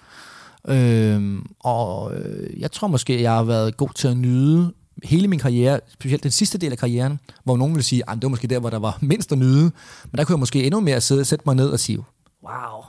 [0.67, 5.39] Øhm, og øh, jeg tror måske, jeg har været god til at nyde hele min
[5.39, 8.47] karriere, specielt den sidste del af karrieren, hvor nogen vil sige, at det var måske
[8.47, 9.71] der, hvor der var mindst at nyde.
[10.11, 11.97] Men der kunne jeg måske endnu mere sidde, sætte mig ned og sige,
[12.43, 12.83] wow,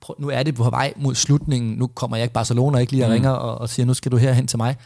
[0.00, 3.04] prøv, nu er det på vej mod slutningen, nu kommer jeg ikke Barcelona ikke lige
[3.04, 3.12] og mm.
[3.12, 4.76] ringer og, og siger, nu skal du her hen til mig.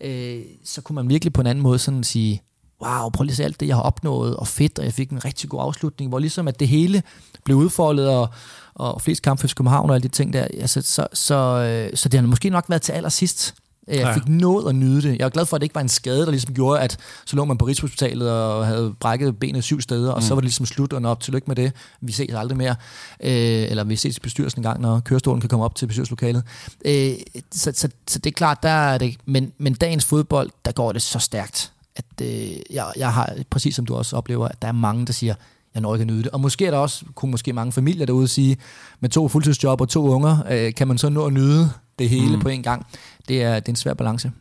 [0.00, 2.42] Øh, så kunne man virkelig på en anden måde sådan sige,
[2.82, 5.10] wow, prøv lige at se alt det, jeg har opnået, og fedt, og jeg fik
[5.10, 7.02] en rigtig god afslutning, hvor ligesom at det hele
[7.44, 8.28] blev udfoldet, og,
[8.74, 12.08] og flest kampe for København og alle de ting der, altså, så, så, øh, så
[12.08, 13.54] det har måske nok været til allersidst,
[13.88, 14.32] jeg fik ja.
[14.32, 15.18] nået at nyde det.
[15.18, 17.36] Jeg er glad for, at det ikke var en skade, der ligesom gjorde, at så
[17.36, 20.22] lå man på Rigshospitalet og havde brækket benet syv steder, og mm.
[20.22, 21.72] så var det ligesom slut, og op, tillykke med det.
[22.00, 22.74] Vi ses aldrig mere.
[23.20, 26.42] Øh, eller vi ses i bestyrelsen en gang, når kørestolen kan komme op til bestyrelseslokalet.
[26.84, 27.12] Øh,
[27.52, 29.16] så, så, så det er klart, der er det.
[29.26, 33.74] Men, men dagens fodbold, der går det så stærkt, at øh, jeg, jeg har, præcis
[33.74, 35.34] som du også oplever, at der er mange, der siger,
[35.74, 36.28] jeg når ikke at nyde det.
[36.28, 38.56] Og måske er der også, kunne måske mange familier derude sige,
[39.00, 42.36] med to fuldtidsjob og to unger, øh, kan man så nå at nyde det hele
[42.36, 42.42] mm.
[42.42, 42.86] på en gang.
[43.28, 44.32] Det er, det er en svær balance.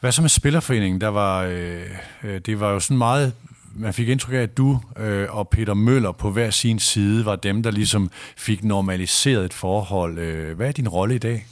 [0.00, 1.00] Hvad så med Spillerforeningen?
[1.00, 1.82] Der var, øh,
[2.24, 3.32] øh, det var jo sådan meget
[3.74, 7.36] man fik indtryk af, at du øh, og Peter Møller på hver sin side var
[7.36, 10.18] dem, der ligesom fik normaliseret et forhold.
[10.18, 11.46] Øh, hvad er din rolle i dag?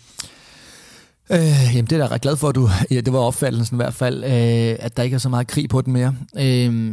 [1.31, 3.79] Øh, jamen det er jeg ret glad for, at du, ja, det var opfattelsen i
[3.79, 6.15] hvert fald, øh, at der ikke er så meget krig på den mere.
[6.39, 6.93] Øh,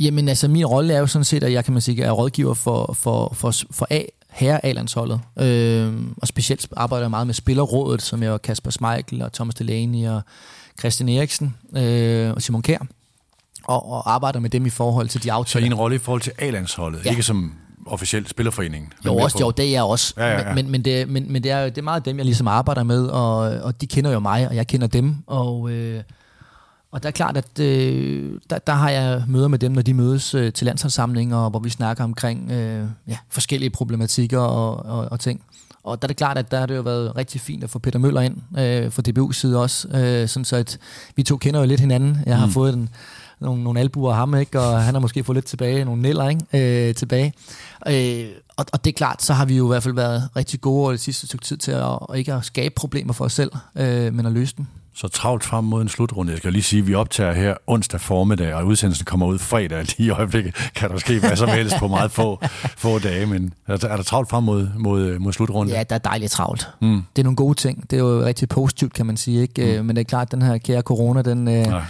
[0.00, 2.54] jamen altså, min rolle er jo sådan set, at jeg kan man sige, er rådgiver
[2.54, 4.02] for, for, for, for A,
[4.36, 5.20] herre A-landsholdet.
[5.38, 10.08] Øh, og specielt arbejder jeg meget med spillerrådet, som er Kasper Schmeichel og Thomas Delaney
[10.08, 10.22] og
[10.78, 12.86] Christian Eriksen øh, og Simon Kjær.
[13.64, 15.66] Og, og arbejder med dem i forhold til de aftaler.
[15.66, 17.10] Så en rolle i forhold til A-landsholdet, ja.
[17.10, 17.54] ikke som
[17.86, 18.92] officielt spillerforeningen?
[19.06, 20.14] Jo, også, jo, det er jeg også.
[20.16, 20.54] Ja, ja, ja.
[20.54, 23.06] Men, men, det, men, men det, er, det er meget dem, jeg ligesom arbejder med,
[23.06, 25.16] og, og de kender jo mig, og jeg kender dem.
[25.26, 26.02] Og, øh,
[26.96, 29.94] og der er klart, at øh, der, der har jeg møder med dem, når de
[29.94, 35.20] mødes øh, til landsholdssamlinger, hvor vi snakker omkring øh, ja, forskellige problematikker og, og, og
[35.20, 35.40] ting.
[35.84, 37.78] Og der er det klart, at der har det jo været rigtig fint at få
[37.78, 40.78] Peter Møller ind øh, fra DBU's side også, øh, sådan så at
[41.16, 42.18] vi to kender jo lidt hinanden.
[42.26, 42.52] Jeg har mm.
[42.52, 42.88] fået en,
[43.40, 44.60] nogle, nogle albuer af ham, ikke?
[44.60, 46.88] og han har måske fået lidt tilbage, nogle niller ikke?
[46.88, 47.32] Øh, tilbage.
[47.88, 50.60] Øh, og, og det er klart, så har vi jo i hvert fald været rigtig
[50.60, 53.32] gode over det sidste stykke tid til at, at ikke at skabe problemer for os
[53.32, 56.32] selv, øh, men at løse dem så travlt frem mod en slutrunde.
[56.32, 59.78] Jeg skal lige sige, at vi optager her onsdag formiddag, og udsendelsen kommer ud fredag.
[59.78, 62.42] Lige i øjeblikket kan der ske hvad som helst på meget få,
[62.76, 65.74] få dage, men er der, er der travlt frem mod, mod, mod slutrunden?
[65.74, 66.68] Ja, der er dejligt travlt.
[66.80, 67.02] Mm.
[67.16, 67.90] Det er nogle gode ting.
[67.90, 69.42] Det er jo rigtig positivt, kan man sige.
[69.42, 69.78] Ikke?
[69.80, 69.86] Mm.
[69.86, 71.48] Men det er klart, at den her kære corona, den...
[71.48, 71.80] Øh, ja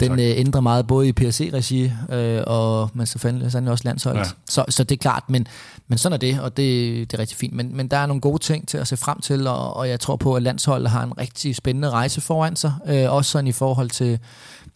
[0.00, 4.20] den øh, ændrer meget både i PSC-regi øh, og men så fandme også landsholdet.
[4.20, 4.24] Ja.
[4.48, 5.46] Så, så det er klart, men,
[5.88, 7.54] men sådan er det, og det, det er rigtig fint.
[7.54, 10.00] Men, men der er nogle gode ting til at se frem til, og, og jeg
[10.00, 13.52] tror på, at landsholdet har en rigtig spændende rejse foran sig, øh, også sådan i
[13.52, 14.18] forhold til,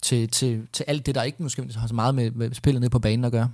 [0.02, 2.90] til, til, til alt det, der ikke måske har så meget med, med spillet ned
[2.90, 3.48] på banen at gøre.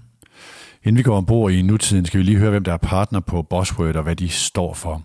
[0.84, 3.42] Inden vi går ombord i nutiden, skal vi lige høre, hvem der er partner på
[3.42, 5.02] Bosworth og hvad de står for.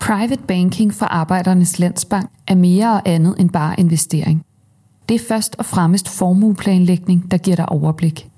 [0.00, 4.44] Private banking for Arbejdernes Landsbank er mere og andet end bare investering.
[5.08, 8.28] Det er først og fremmest formueplanlægning, der giver dig overblik.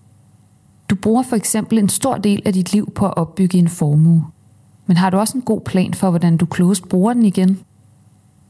[0.90, 4.25] Du bruger for eksempel en stor del af dit liv på at opbygge en formue.
[4.87, 7.59] Men har du også en god plan for, hvordan du klogest bruger den igen?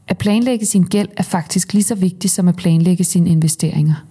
[0.07, 4.05] At planlægge sin gæld er faktisk lige så vigtigt som at planlægge sine investeringer.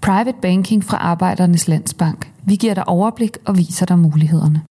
[0.00, 2.32] Private Banking fra Arbejdernes Landsbank.
[2.44, 4.62] Vi giver dig overblik og viser dig mulighederne.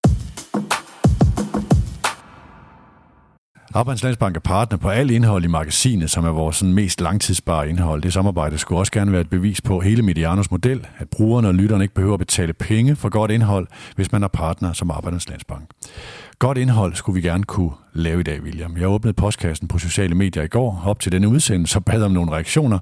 [3.73, 7.69] Arbejdernes Landsbank er partner på alt indhold i magasinet, som er vores sådan, mest langtidsbare
[7.69, 8.01] indhold.
[8.01, 11.55] Det samarbejde skulle også gerne være et bevis på hele Medianos model, at brugerne og
[11.55, 15.29] lytterne ikke behøver at betale penge for godt indhold, hvis man er partner som Arbejdernes
[15.29, 15.69] Landsbank.
[16.39, 18.77] Godt indhold skulle vi gerne kunne lave i dag, William.
[18.77, 22.11] Jeg åbnede postkassen på sociale medier i går, op til denne udsendelse, og bad om
[22.11, 22.79] nogle reaktioner.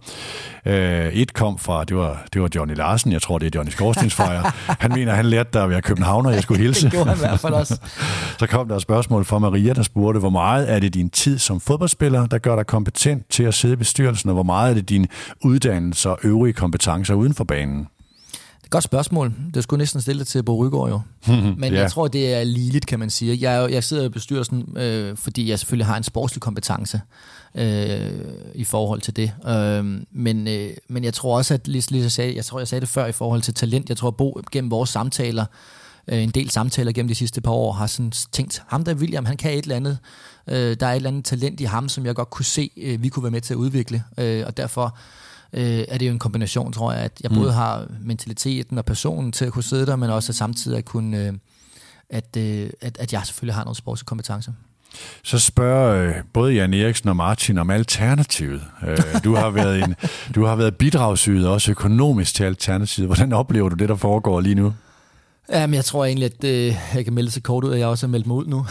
[0.65, 3.71] Uh, et kom fra, det var, det var Johnny Larsen, jeg tror, det er Johnny
[3.71, 4.55] Skorstensfejr.
[4.79, 6.83] Han mener, han lærte dig at være københavner, jeg skulle hilse.
[6.83, 7.79] det gjorde han i hvert fald også.
[8.39, 11.37] Så kom der et spørgsmål fra Maria, der spurgte, hvor meget er det din tid
[11.37, 14.73] som fodboldspiller, der gør dig kompetent til at sidde i bestyrelsen, og hvor meget er
[14.73, 15.07] det din
[15.43, 17.87] uddannelse og øvrige kompetencer uden for banen?
[18.65, 19.33] Det er et godt spørgsmål.
[19.53, 21.01] Det skulle næsten stille det til Bo Rygaard jo.
[21.57, 21.79] Men Ja.
[21.79, 23.37] jeg tror, det er ligeligt, kan man sige.
[23.51, 27.01] Jeg, jeg sidder i bestyrelsen, øh, fordi jeg selvfølgelig har en sportslig kompetence
[27.55, 28.11] øh,
[28.55, 29.31] i forhold til det.
[29.47, 32.67] Øh, men, øh, men jeg tror også, at lige, lige jeg, sagde, jeg tror, jeg
[32.67, 33.89] sagde det før i forhold til talent.
[33.89, 35.45] Jeg tror, at Bo gennem vores samtaler,
[36.07, 39.25] øh, en del samtaler gennem de sidste par år, har sådan tænkt, ham der William,
[39.25, 39.97] han kan et eller andet.
[40.47, 43.03] Øh, der er et eller andet talent i ham, som jeg godt kunne se, øh,
[43.03, 44.03] vi kunne være med til at udvikle.
[44.17, 44.97] Øh, og derfor
[45.55, 49.31] øh, er det jo en kombination, tror jeg, at jeg både har mentaliteten og personen
[49.31, 51.33] til at kunne sidde der, men også at samtidig at kunne, øh,
[52.09, 54.51] at, øh, at, at jeg selvfølgelig har nogle sportslige kompetencer.
[55.23, 58.61] Så spørger øh, både Jan Eriksen og Martin om alternativet.
[58.87, 59.95] Øh, du, har været en,
[60.35, 63.07] du har været bidragsyder også økonomisk til alternativet.
[63.07, 64.73] Hvordan oplever du det, der foregår lige nu?
[65.49, 67.87] Ja, men jeg tror egentlig, at øh, jeg kan melde så kort ud, at jeg
[67.87, 68.65] også har meldt mig ud nu.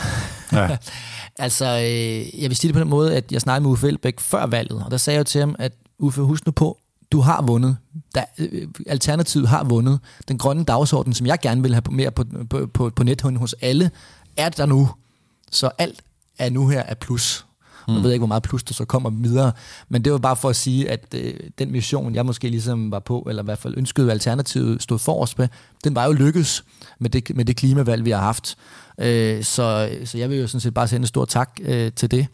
[0.52, 0.76] Ja.
[1.38, 4.20] altså, øh, jeg vil sige det på den måde, at jeg snakkede med Uffe Elbæk
[4.20, 6.78] før valget, og der sagde jeg jo til ham, at Uffe, husk nu på,
[7.12, 7.76] du har vundet.
[8.14, 10.00] Der, øh, Alternativet har vundet.
[10.28, 13.54] Den grønne dagsorden, som jeg gerne vil have mere på, på, på, på nethunden hos
[13.60, 13.90] alle,
[14.36, 14.90] er der nu.
[15.50, 16.02] Så alt
[16.38, 17.46] er nu her er plus.
[17.88, 17.94] Mm.
[17.94, 19.52] Jeg ved ikke, hvor meget plus der så kommer videre,
[19.88, 22.98] men det var bare for at sige, at øh, den mission, jeg måske ligesom var
[22.98, 25.48] på, eller i hvert fald ønskede alternativet stod for os med,
[25.84, 26.64] den var jo lykkes
[26.98, 28.56] med det, med det klimavalg, vi har haft.
[29.00, 32.10] Øh, så, så jeg vil jo sådan set bare sende en stor tak øh, til
[32.10, 32.26] det,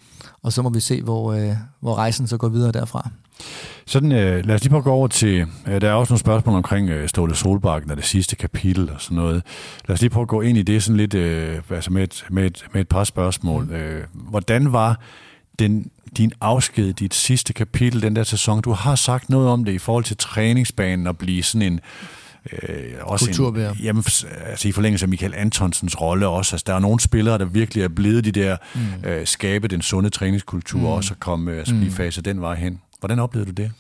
[0.43, 3.11] og så må vi se, hvor, øh, hvor rejsen så går videre derfra.
[3.87, 6.21] Sådan, øh, lad os lige prøve at gå over til, øh, der er også nogle
[6.21, 9.43] spørgsmål omkring øh, Ståle Solbakken og det sidste kapitel og sådan noget.
[9.89, 12.25] Lad os lige prøve at gå ind i det sådan lidt, øh, altså med et,
[12.31, 13.65] med, et, med et par spørgsmål.
[13.65, 13.73] Mm.
[13.73, 15.01] Øh, hvordan var
[15.59, 18.61] den, din afsked, dit sidste kapitel, den der sæson?
[18.61, 21.81] Du har sagt noget om det i forhold til træningsbanen og blive sådan en
[22.53, 23.71] Øh, også Kulturbærer.
[23.71, 24.05] En, jamen,
[24.47, 26.55] altså i forlængelse af Michael Antonsens rolle også.
[26.55, 29.09] Altså, der er nogle spillere, der virkelig er blevet de der, mm.
[29.09, 30.87] øh, skabe den sunde træningskultur mm.
[30.87, 32.81] også, og komme, øh, altså blive fase den vej hen.
[33.01, 33.73] Hvordan oplevede du det?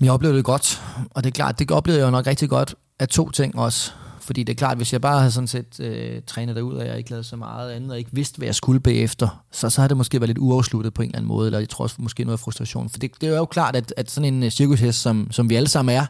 [0.00, 2.74] Jeg oplevede det godt, og det er klart, det oplevede jeg jo nok rigtig godt
[2.98, 3.92] af to ting også.
[4.20, 6.98] Fordi det er klart, hvis jeg bare havde sådan set øh, trænet derud, og jeg
[6.98, 9.88] ikke lavede så meget andet, og ikke vidste, hvad jeg skulle bagefter, så, så havde
[9.88, 12.24] det måske været lidt uafsluttet på en eller anden måde, eller jeg tror også måske
[12.24, 12.90] noget frustration.
[12.90, 15.54] For det, det er jo klart, at, at sådan en øh, cirkushest, som, som vi
[15.54, 16.06] alle sammen er,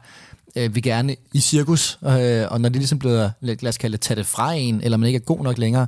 [0.57, 4.01] øh, vil gerne i cirkus, øh, og når det ligesom bliver, lad os kalde det,
[4.01, 5.87] tage det fra en, eller man ikke er god nok længere,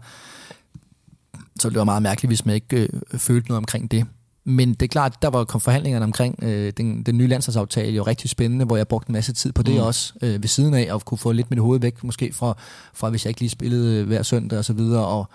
[1.61, 4.07] så ville det være meget mærkeligt, hvis man ikke øh, følte noget omkring det.
[4.45, 8.03] Men det er klart, der var kom forhandlingerne omkring øh, den, den nye landsholdsaftale jo
[8.03, 9.81] rigtig spændende, hvor jeg brugte en masse tid på det mm.
[9.81, 12.57] også, øh, ved siden af, og kunne få lidt mit hoved væk, måske fra,
[12.95, 15.29] fra hvis jeg ikke lige spillede øh, hver søndag og så videre, og,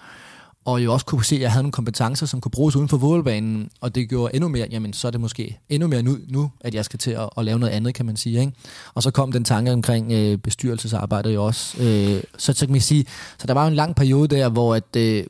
[0.65, 2.97] og jo også kunne se, at jeg havde nogle kompetencer, som kunne bruges uden for
[2.97, 6.51] fodboldbanen, og det gjorde endnu mere, jamen så er det måske endnu mere nu, nu
[6.61, 8.39] at jeg skal til at, at lave noget andet, kan man sige.
[8.39, 8.51] Ikke?
[8.93, 11.83] Og så kom den tanke omkring øh, bestyrelsesarbejdet jo også.
[11.83, 13.05] Øh, så, så kan man sige,
[13.39, 15.23] så der var jo en lang periode der, hvor at, øh,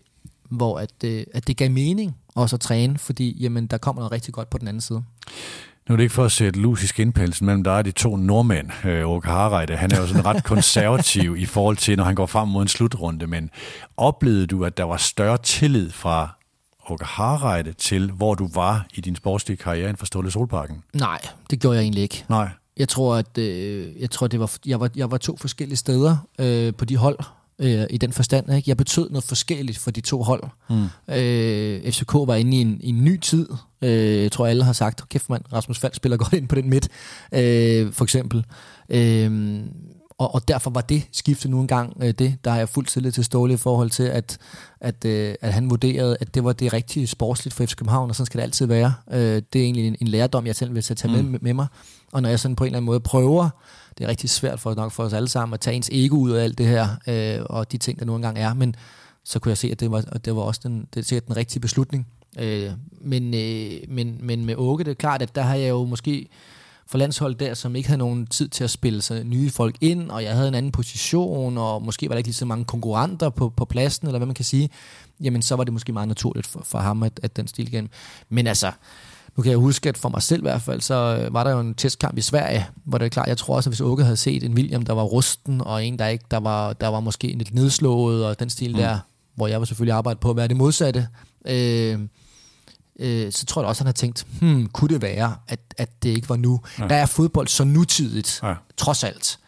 [0.50, 4.12] hvor at, øh, at det gav mening også at træne, fordi jamen, der kommer noget
[4.12, 5.04] rigtig godt på den anden side.
[5.90, 8.16] Nu er det ikke for at sætte lus i skinpelsen mellem dig og de to
[8.16, 8.70] nordmænd.
[8.86, 12.26] Øh, Åke Harreide, han er jo sådan ret konservativ i forhold til, når han går
[12.26, 13.50] frem mod en slutrunde, men
[13.98, 16.38] oplevede du, at der var større tillid fra
[16.90, 20.84] Åke Harreide til, hvor du var i din sportslige karriere inden for Ståle Solbakken?
[20.94, 21.20] Nej,
[21.50, 22.26] det gjorde jeg egentlig ikke.
[22.30, 22.50] Nej.
[22.78, 26.18] Jeg tror, at øh, jeg tror, det var, jeg var, jeg var to forskellige steder
[26.40, 27.20] øh, på de hold
[27.60, 28.54] øh, i den forstand.
[28.54, 28.70] Ikke?
[28.70, 30.44] Jeg betød noget forskelligt for de to hold.
[30.70, 31.14] Mm.
[31.16, 33.48] Øh, FCK var inde i en, i en ny tid.
[33.82, 36.70] Øh, jeg tror, alle har sagt, kæft mand, Rasmus Fald spiller godt ind på den
[36.70, 36.88] midt,
[37.32, 38.46] øh, for eksempel.
[38.90, 39.60] Øh,
[40.18, 43.12] og, og derfor var det skiftet nu engang øh, det, der har jeg fuldt tillid
[43.12, 44.38] til Ståle i forhold til, at,
[44.82, 48.16] at, øh, at han vurderede, at det var det rigtige sportsligt for FC København, og
[48.16, 48.94] sådan skal det altid være.
[49.12, 51.38] Øh, det er egentlig en, en lærdom, jeg selv vil tage med, mm.
[51.42, 51.68] med mig.
[52.12, 53.50] Og når jeg sådan på en eller anden måde prøver,
[53.98, 56.32] det er rigtig svært for nok for os alle sammen, at tage ens ego ud
[56.32, 58.76] af alt det her, øh, og de ting, der nu engang er, men
[59.24, 61.38] så kunne jeg se, at det var, at det var også den, det er den
[61.38, 62.08] rigtige beslutning.
[62.40, 65.86] Øh, men, øh, men, men med Åke, det er klart, at der har jeg jo
[65.86, 66.30] måske
[66.90, 70.12] for landshold der, som ikke havde nogen tid til at spille sig nye folk ind,
[70.12, 73.30] og jeg havde en anden position, og måske var der ikke lige så mange konkurrenter
[73.30, 74.70] på, på pladsen, eller hvad man kan sige,
[75.22, 77.90] jamen så var det måske meget naturligt for, for ham, at, at den stil igen.
[78.30, 78.72] Men altså,
[79.38, 81.52] Nu kan jeg huske, at for mig selv i hvert fald, så øh, var der
[81.52, 84.04] jo en testkamp i Sverige, hvor det er klart, jeg tror også, at hvis Åke
[84.04, 87.00] havde set en William, der var rusten, og en, der ikke, der var, der var
[87.00, 88.78] måske lidt nedslået, og den stil mm.
[88.78, 89.00] der,
[89.36, 91.08] hvor jeg var selvfølgelig arbejde på at være det modsatte,
[91.48, 92.00] øh,
[93.00, 96.10] øh, så tror jeg også, han har tænkt, hmm, kunne det være, at, at det
[96.10, 96.62] ikke var nu?
[96.80, 96.88] Ja.
[96.88, 98.54] Der er fodbold så nutidigt, ja.
[98.78, 99.40] trods alt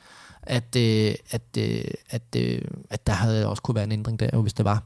[0.44, 4.42] at, øh, at, øh, at, øh, at der havde også kunne være en ændring der,
[4.42, 4.84] hvis det var.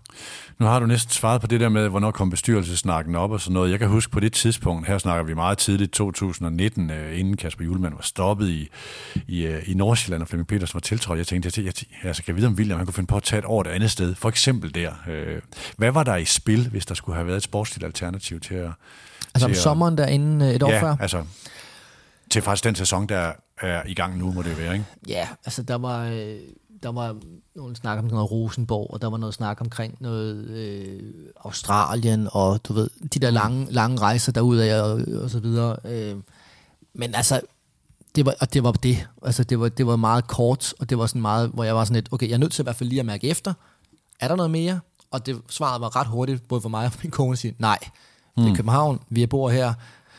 [0.59, 3.53] Nu har du næsten svaret på det der med, hvornår kom bestyrelsesnakken op og sådan
[3.53, 3.71] noget.
[3.71, 7.65] Jeg kan huske på det tidspunkt, her snakker vi meget tidligt, 2019, øh, inden Kasper
[7.65, 8.69] Julemand var stoppet i,
[9.27, 11.17] i, øh, i Nordsjælland, og Flemming Petersen var tiltrådt.
[11.17, 13.17] Jeg tænkte, jeg, jeg, jeg, altså, kan jeg vide, om William han kunne finde på
[13.17, 14.15] at tage et år et andet sted.
[14.15, 14.91] For eksempel der.
[15.07, 15.41] Øh,
[15.77, 18.71] hvad var der i spil, hvis der skulle have været et sportsligt alternativ til at...
[19.35, 20.95] Altså om sommeren der inden øh, et år ja, før?
[20.99, 21.23] altså
[22.29, 24.85] til faktisk den sæson, der er i gang nu, må det være, ikke?
[25.07, 26.39] Ja, altså der var, øh,
[26.83, 27.15] der var
[27.55, 31.13] nogle snak om noget Rosenborg, og der var noget snak omkring noget øh,
[31.45, 35.77] Australien, og du ved, de der lange, lange rejser derudad og, og så videre.
[35.85, 36.15] Øh,
[36.93, 37.41] men altså,
[38.15, 39.07] det var, og det var det.
[39.25, 41.83] Altså, det var, det var meget kort, og det var sådan meget, hvor jeg var
[41.83, 43.53] sådan lidt, okay, jeg er nødt til i hvert fald lige at mærke efter.
[44.19, 44.79] Er der noget mere?
[45.11, 47.79] Og det svaret var ret hurtigt, både for mig og min kone, at sige, nej,
[48.35, 48.55] det er mm.
[48.55, 49.73] København, vi bor her,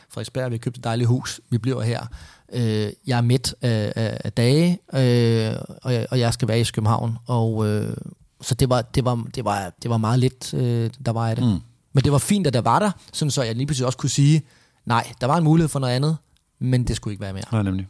[0.09, 2.07] Frederiksberg, vi har købt et dejligt hus, vi bliver her.
[2.53, 6.59] Øh, jeg er midt af, af, af dage, øh, og, jeg, og jeg skal være
[6.59, 7.17] i København.
[7.27, 7.97] Og, øh,
[8.41, 11.35] så det var, det, var, det, var, det var meget lidt, øh, der var i
[11.35, 11.43] det.
[11.43, 11.59] Mm.
[11.93, 14.09] Men det var fint, at der var der, sådan så jeg lige pludselig også kunne
[14.09, 14.41] sige,
[14.85, 16.17] nej, der var en mulighed for noget andet,
[16.59, 17.43] men det skulle ikke være mere.
[17.51, 17.87] Nej, nemlig.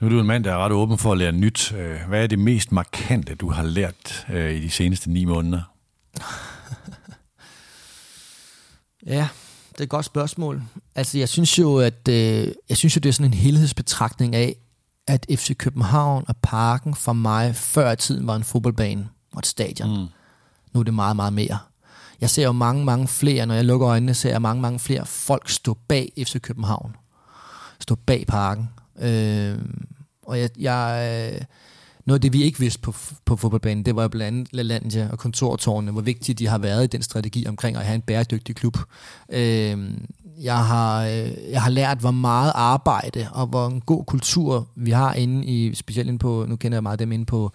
[0.00, 1.72] Nu er du en mand, der er ret åben for at lære nyt.
[1.72, 5.62] Øh, hvad er det mest markante, du har lært øh, i de seneste ni måneder?
[9.06, 9.28] ja,
[9.72, 10.62] det er et godt spørgsmål.
[10.94, 14.56] Altså, jeg synes jo, at øh, jeg synes jo, det er sådan en helhedsbetragtning af,
[15.06, 20.00] at FC København og Parken for mig før tiden var en fodboldbane og et stadion.
[20.00, 20.06] Mm.
[20.72, 21.58] Nu er det meget, meget mere.
[22.20, 25.06] Jeg ser jo mange, mange flere, når jeg lukker øjnene, ser jeg mange, mange flere
[25.06, 26.96] folk stå bag FC København.
[27.80, 28.68] Stå bag Parken.
[28.98, 29.58] Øh,
[30.22, 31.40] og jeg, jeg, øh,
[32.04, 35.18] noget af det, vi ikke vidste på, på fodboldbanen, det var blandt andet LaLandia og
[35.18, 38.78] kontortårne, hvor vigtige de har været i den strategi omkring at have en bæredygtig klub.
[39.28, 39.90] Øh,
[40.40, 44.90] jeg, har, øh, jeg har lært, hvor meget arbejde og hvor en god kultur vi
[44.90, 47.52] har inde i, specielt inde på, nu kender jeg meget dem inde på,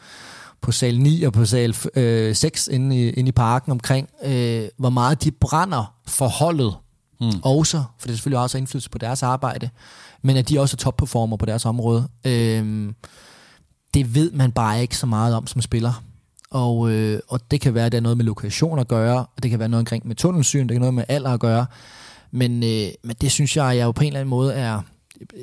[0.62, 4.67] på sal 9 og på sal øh, 6 inde i, inde i parken omkring, øh,
[4.77, 6.75] hvor meget de brænder for holdet
[7.21, 7.31] mm.
[7.43, 9.69] også, for det er selvfølgelig også indflydelse på deres arbejde,
[10.21, 12.07] men at de også er topperformer på deres område.
[12.25, 12.93] Øh,
[13.97, 16.03] det ved man bare ikke så meget om som spiller.
[16.51, 19.43] Og, øh, og det kan være, at det er noget med lokation at gøre, og
[19.43, 21.65] det kan være noget omkring med tunnelsyn, det kan noget med alder at gøre.
[22.31, 24.81] Men, øh, men det synes jeg, jeg jo på en eller anden måde er,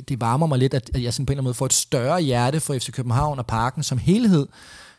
[0.09, 2.21] det varmer mig lidt, at jeg sådan på en eller anden måde får et større
[2.21, 4.47] hjerte for FC København og parken som helhed,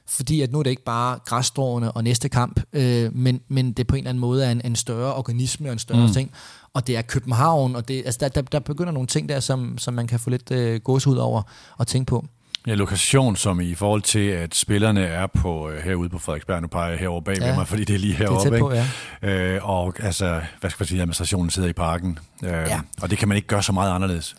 [0.08, 3.88] fordi at nu er det ikke bare græsstråene og næste kamp, øh, men, men det
[3.88, 6.14] på en eller anden måde er en, en større organisme og en større mm.
[6.14, 6.32] ting,
[6.74, 9.78] og det er København, og det, altså der, der, der begynder nogle ting der, som,
[9.78, 11.42] som man kan få lidt øh, gåsehud over
[11.78, 12.26] og tænke på.
[12.68, 16.68] Ja, lokation som i forhold til, at spillerne er på øh, herude på Frederiksberg, nu
[16.68, 18.50] peger jeg herover bag ja, mig, fordi det er lige heroppe.
[18.50, 18.88] Det er på, ja.
[19.22, 22.20] Øh, og altså, hvad skal man sige, administrationen sidder i parken.
[22.44, 22.80] Øh, ja.
[23.02, 24.36] Og det kan man ikke gøre så meget anderledes.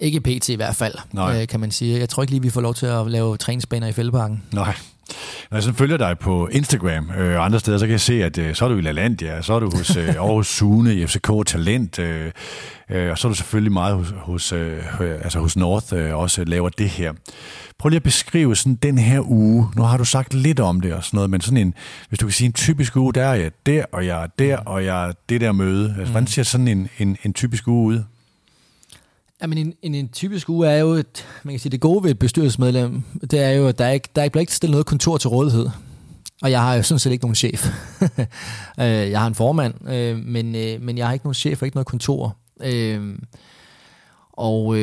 [0.00, 1.42] Ikke PT i hvert fald, Nej.
[1.42, 1.98] Øh, kan man sige.
[1.98, 4.42] Jeg tror ikke lige, vi får lov til at lave træningsbaner i fældeparken.
[4.52, 4.74] Nej.
[5.50, 8.24] Når jeg så følger dig på Instagram øh, og andre steder, så kan jeg se,
[8.24, 11.06] at øh, så er du i LaLandia, så er du hos øh, Aarhus Sune i
[11.06, 12.30] FCK Talent, øh,
[12.90, 16.44] øh, og så er du selvfølgelig meget hos, hos, øh, altså hos North øh, også
[16.44, 17.12] laver det her.
[17.82, 19.68] Prøv lige at beskrive sådan den her uge.
[19.76, 21.74] Nu har du sagt lidt om det og sådan noget, men sådan en,
[22.08, 24.56] hvis du kan sige en typisk uge, der er jeg der, og jeg er der,
[24.56, 25.88] og jeg er det der møde.
[25.88, 26.10] Altså, mm.
[26.10, 28.02] Hvordan ser sådan en, en, en typisk uge ud?
[29.42, 32.10] Jamen, en, en, en typisk uge er jo, et, man kan sige, det gode ved
[32.10, 35.28] et bestyrelsesmedlem, det er jo, at der ikke, der bliver ikke stillet noget kontor til
[35.28, 35.68] rådighed.
[36.42, 37.66] Og jeg har jo sådan set ikke nogen chef.
[38.80, 41.66] Øh, jeg har en formand, øh, men, øh, men jeg har ikke nogen chef og
[41.66, 42.36] ikke noget kontor.
[44.32, 44.76] Og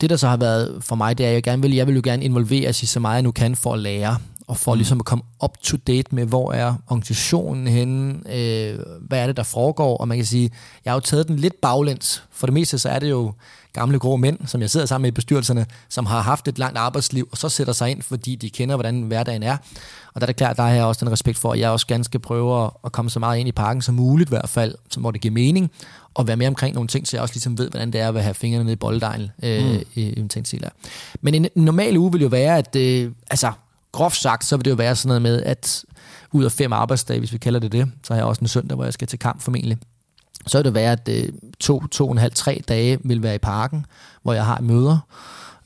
[0.00, 1.94] det, der så har været for mig, det er, at jeg gerne vil, jeg vil
[1.94, 4.78] jo gerne involvere sig så meget, jeg nu kan for at lære og for mm.
[4.78, 9.36] ligesom at komme up to date med, hvor er organisationen henne, øh, hvad er det,
[9.36, 10.50] der foregår, og man kan sige,
[10.84, 12.24] jeg har jo taget den lidt baglæns.
[12.32, 13.32] For det meste så er det jo
[13.72, 16.78] gamle grå mænd, som jeg sidder sammen med i bestyrelserne, som har haft et langt
[16.78, 19.56] arbejdsliv, og så sætter sig ind, fordi de kender, hvordan hverdagen er.
[20.14, 21.86] Og der er det klart, der har jeg også den respekt for, at jeg også
[21.86, 24.74] gerne skal prøve at komme så meget ind i parken som muligt, i hvert fald,
[24.96, 25.70] hvor det giver mening,
[26.14, 28.22] og være med omkring nogle ting, så jeg også ligesom ved, hvordan det er at
[28.22, 29.78] have fingrene nede i bolddejlen øh, mm.
[29.94, 30.30] i, i en
[31.20, 33.52] Men en normal uge vil jo være, at øh, altså,
[33.92, 35.84] groft sagt, så vil det jo være sådan noget med, at
[36.32, 38.74] ud af fem arbejdsdage, hvis vi kalder det det, så har jeg også en søndag,
[38.74, 39.78] hvor jeg skal til kamp formentlig
[40.46, 41.28] så vil det være, at øh,
[41.60, 43.86] to, to og en halv, tre dage vil være i parken,
[44.22, 44.98] hvor jeg har møder.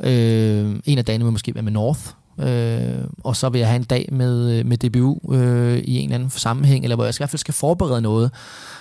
[0.00, 2.00] Øh, en af dagene vil måske være med North,
[2.38, 6.14] øh, og så vil jeg have en dag med, med DBU øh, i en eller
[6.14, 8.30] anden sammenhæng, eller hvor jeg skal, i hvert fald skal forberede noget.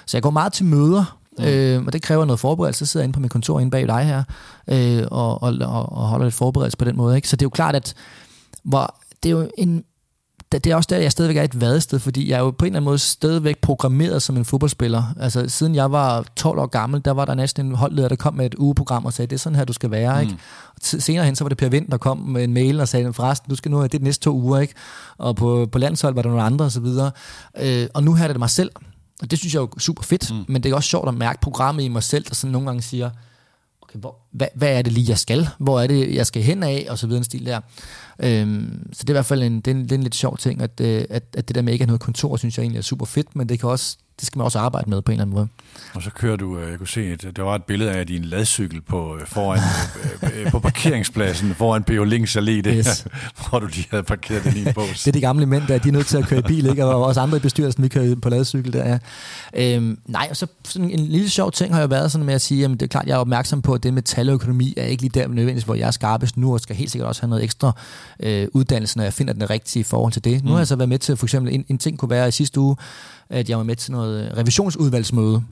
[0.05, 1.45] Så jeg går meget til møder, Mm.
[1.45, 2.85] Øh, og det kræver noget forberedelse.
[2.85, 4.23] Så sidder inde på mit kontor inde bag dig her,
[4.67, 7.15] øh, og, og, og, og holder lidt forberedelse på den måde.
[7.15, 7.27] Ikke?
[7.27, 7.93] Så det er jo klart, at
[8.63, 9.83] hvor, det er jo en
[10.51, 12.67] det er også der, jeg stadigvæk er et vadested, fordi jeg er jo på en
[12.67, 15.03] eller anden måde stadigvæk programmeret som en fodboldspiller.
[15.19, 18.33] Altså, siden jeg var 12 år gammel, der var der næsten en holdleder, der kom
[18.33, 20.15] med et ugeprogram og sagde, det er sådan her, du skal være.
[20.15, 20.21] Mm.
[20.21, 20.37] Ikke?
[20.81, 23.49] senere hen, så var det Per Vind, der kom med en mail og sagde, forresten,
[23.49, 24.73] du skal nu, det er de næste to uger, ikke?
[25.17, 26.85] Og på, på landshold var der nogle andre osv.
[27.59, 28.71] Øh, og nu her er det mig selv.
[29.21, 30.45] Og det synes jeg er jo super fedt, mm.
[30.47, 32.81] men det er også sjovt at mærke programmet i mig selv, der sådan nogle gange
[32.81, 33.09] siger,
[33.81, 35.47] okay, hvor, hvad, hvad er det lige, jeg skal?
[35.57, 36.87] Hvor er det, jeg skal hen af?
[36.89, 37.61] Og så videre en stil der.
[38.19, 40.15] Øhm, så det er i hvert fald en, det er en, det er en lidt
[40.15, 42.57] sjov ting, at, øh, at, at det der med ikke at have noget kontor, synes
[42.57, 45.01] jeg egentlig er super fedt, men det kan også det skal man også arbejde med
[45.01, 45.47] på en eller anden måde.
[45.93, 48.25] Og så kører du, øh, jeg kunne se, at der var et billede af din
[48.25, 49.59] ladcykel på, øh, foran,
[50.23, 52.03] øh, på parkeringspladsen foran B.O.
[52.03, 53.07] Links Allé, det yes.
[53.49, 55.03] hvor du lige havde parkeret den i en bås.
[55.03, 56.85] det er de gamle mænd, der de er nødt til at køre i bil, ikke?
[56.85, 58.99] og også andre i bestyrelsen, vi kører på ladcykel der.
[59.53, 59.75] Ja.
[59.75, 62.41] Øhm, nej, og så sådan en lille sjov ting har jo været sådan med at
[62.41, 65.03] sige, at det er klart, jeg er opmærksom på, at det med taløkonomi er ikke
[65.03, 67.43] lige der nødvendigvis, hvor jeg er skarpest nu, og skal helt sikkert også have noget
[67.43, 67.71] ekstra
[68.19, 70.43] øh, uddannelse, når jeg finder den rigtige i forhold til det.
[70.43, 72.31] Nu har jeg så været med til, for eksempel, en, en ting kunne være i
[72.31, 72.75] sidste uge,
[73.29, 75.43] at jeg var med til noget revisionsudvalgsmøde.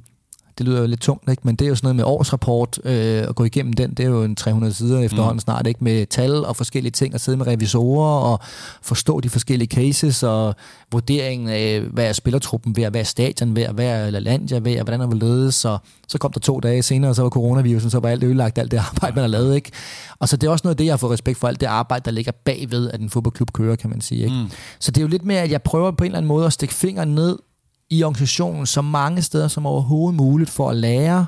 [0.57, 1.41] Det lyder jo lidt tungt, ikke?
[1.45, 4.09] men det er jo sådan noget med årsrapport, øh, at gå igennem den, det er
[4.09, 5.39] jo en 300 sider efterhånden mm.
[5.39, 5.83] snart, ikke?
[5.83, 8.39] med tal og forskellige ting, at sidde med revisorer og
[8.81, 10.55] forstå de forskellige cases og
[10.91, 15.01] vurderingen af, hvad er spillertruppen ved, hvad er stadion ved, hvad er LaLandia ved, hvordan
[15.01, 18.09] er ledes, og så kom der to dage senere, og så var coronavirusen, så var
[18.09, 19.55] alt ødelagt, alt det arbejde, man har lavet.
[19.55, 19.71] Ikke?
[20.19, 21.67] Og så det er også noget af det, jeg har fået respekt for, alt det
[21.67, 24.23] arbejde, der ligger bagved, at en fodboldklub kører, kan man sige.
[24.23, 24.35] Ikke?
[24.35, 24.49] Mm.
[24.79, 26.53] Så det er jo lidt mere, at jeg prøver på en eller anden måde at
[26.53, 27.37] stikke fingeren ned
[27.89, 31.25] i organisationen så mange steder som overhovedet muligt for at lære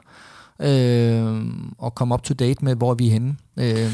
[0.62, 1.42] øh,
[1.78, 3.36] og komme up to date med, hvor vi er henne.
[3.58, 3.92] Øh,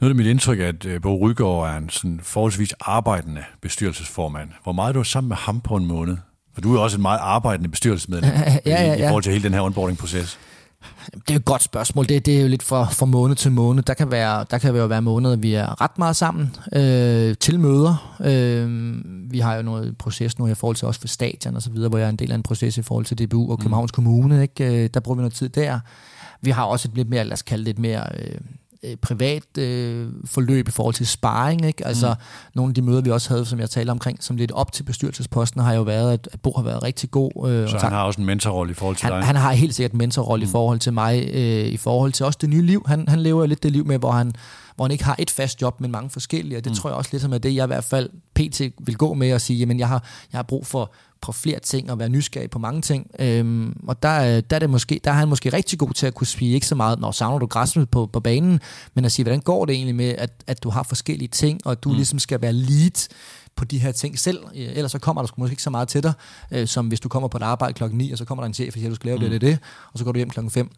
[0.00, 4.48] nu er det mit indtryk, at øh, Bo Rygaard er en sådan forholdsvis arbejdende bestyrelsesformand.
[4.62, 6.16] Hvor meget er du sammen med ham på en måned?
[6.54, 8.94] For du er også en meget arbejdende bestyrelsesmedlem ja, ja, ja.
[8.94, 10.38] i forhold til hele den her onboarding-proces.
[11.28, 12.08] Det er et godt spørgsmål.
[12.08, 13.82] Det, det er jo lidt fra, fra måned til måned.
[13.82, 17.60] Der kan, være, der kan jo være måneder, vi er ret meget sammen øh, til
[17.60, 18.16] møder.
[18.24, 18.94] Øh,
[19.30, 21.88] vi har jo noget proces nu i forhold til også for stadion og så videre,
[21.88, 23.62] hvor jeg er en del af en proces i forhold til DBU og mm.
[23.62, 23.94] Københavns mm.
[23.94, 24.42] Kommune.
[24.42, 24.84] Ikke?
[24.84, 25.80] Øh, der bruger vi noget tid der.
[26.40, 28.04] Vi har også et lidt mere, lad os kalde det et mere...
[28.18, 28.40] Øh,
[28.82, 31.66] øh, privat øh, forløb i forhold til sparring.
[31.66, 31.86] Ikke?
[31.86, 32.14] Altså, mm.
[32.54, 34.82] Nogle af de møder, vi også havde, som jeg talte omkring, som lidt op til
[34.82, 37.48] bestyrelsesposten, har jo været, at, at Bo har været rigtig god.
[37.50, 39.26] Øh, Så han har også en mentorrolle i forhold til han, dig?
[39.26, 40.48] Han har helt sikkert en mentorrolle mm.
[40.48, 42.84] i forhold til mig, øh, i forhold til også det nye liv.
[42.86, 44.32] Han, han lever jo lidt det liv med, hvor han
[44.76, 46.76] hvor han ikke har et fast job, men mange forskellige, og det mm.
[46.76, 48.86] tror jeg også lidt som er det, jeg i hvert fald pt.
[48.86, 50.92] vil gå med og sige, jamen jeg har, jeg har brug for
[51.22, 53.10] på flere ting og være nysgerrig på mange ting.
[53.18, 56.14] Øhm, og der, der, er det måske, der er han måske rigtig god til at
[56.14, 58.60] kunne sige ikke så meget, når savner du græsset på, på banen,
[58.94, 61.84] men at sige, hvordan går det egentlig med, at, at du har forskellige ting, og
[61.84, 61.94] du mm.
[61.94, 63.08] ligesom skal være lead
[63.56, 64.38] på de her ting selv.
[64.54, 66.12] Ellers så kommer der måske ikke så meget til dig,
[66.50, 68.54] øh, som hvis du kommer på et arbejde klokken 9, og så kommer der en
[68.54, 69.22] chef og siger, at du skal lave mm.
[69.22, 69.58] det, det, det,
[69.92, 70.70] og så går du hjem klokken 5.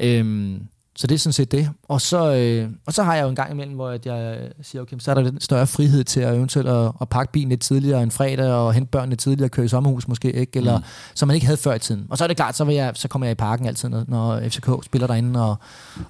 [0.00, 0.60] Øhm,
[0.96, 1.70] så det er sådan set det.
[1.88, 4.96] Og så, øh, og så har jeg jo en gang imellem, hvor jeg siger, okay,
[4.98, 8.02] så er der lidt større frihed til at eventuelt at, at pakke bilen lidt tidligere
[8.02, 10.56] en fredag, og hente børnene tidligere, og køre i sommerhus måske, ikke?
[10.56, 10.84] Eller, mm.
[11.14, 12.06] som man ikke havde før i tiden.
[12.10, 14.04] Og så er det klart, så, vil jeg, så kommer jeg i parken altid, når,
[14.08, 15.56] når FCK spiller derinde, og,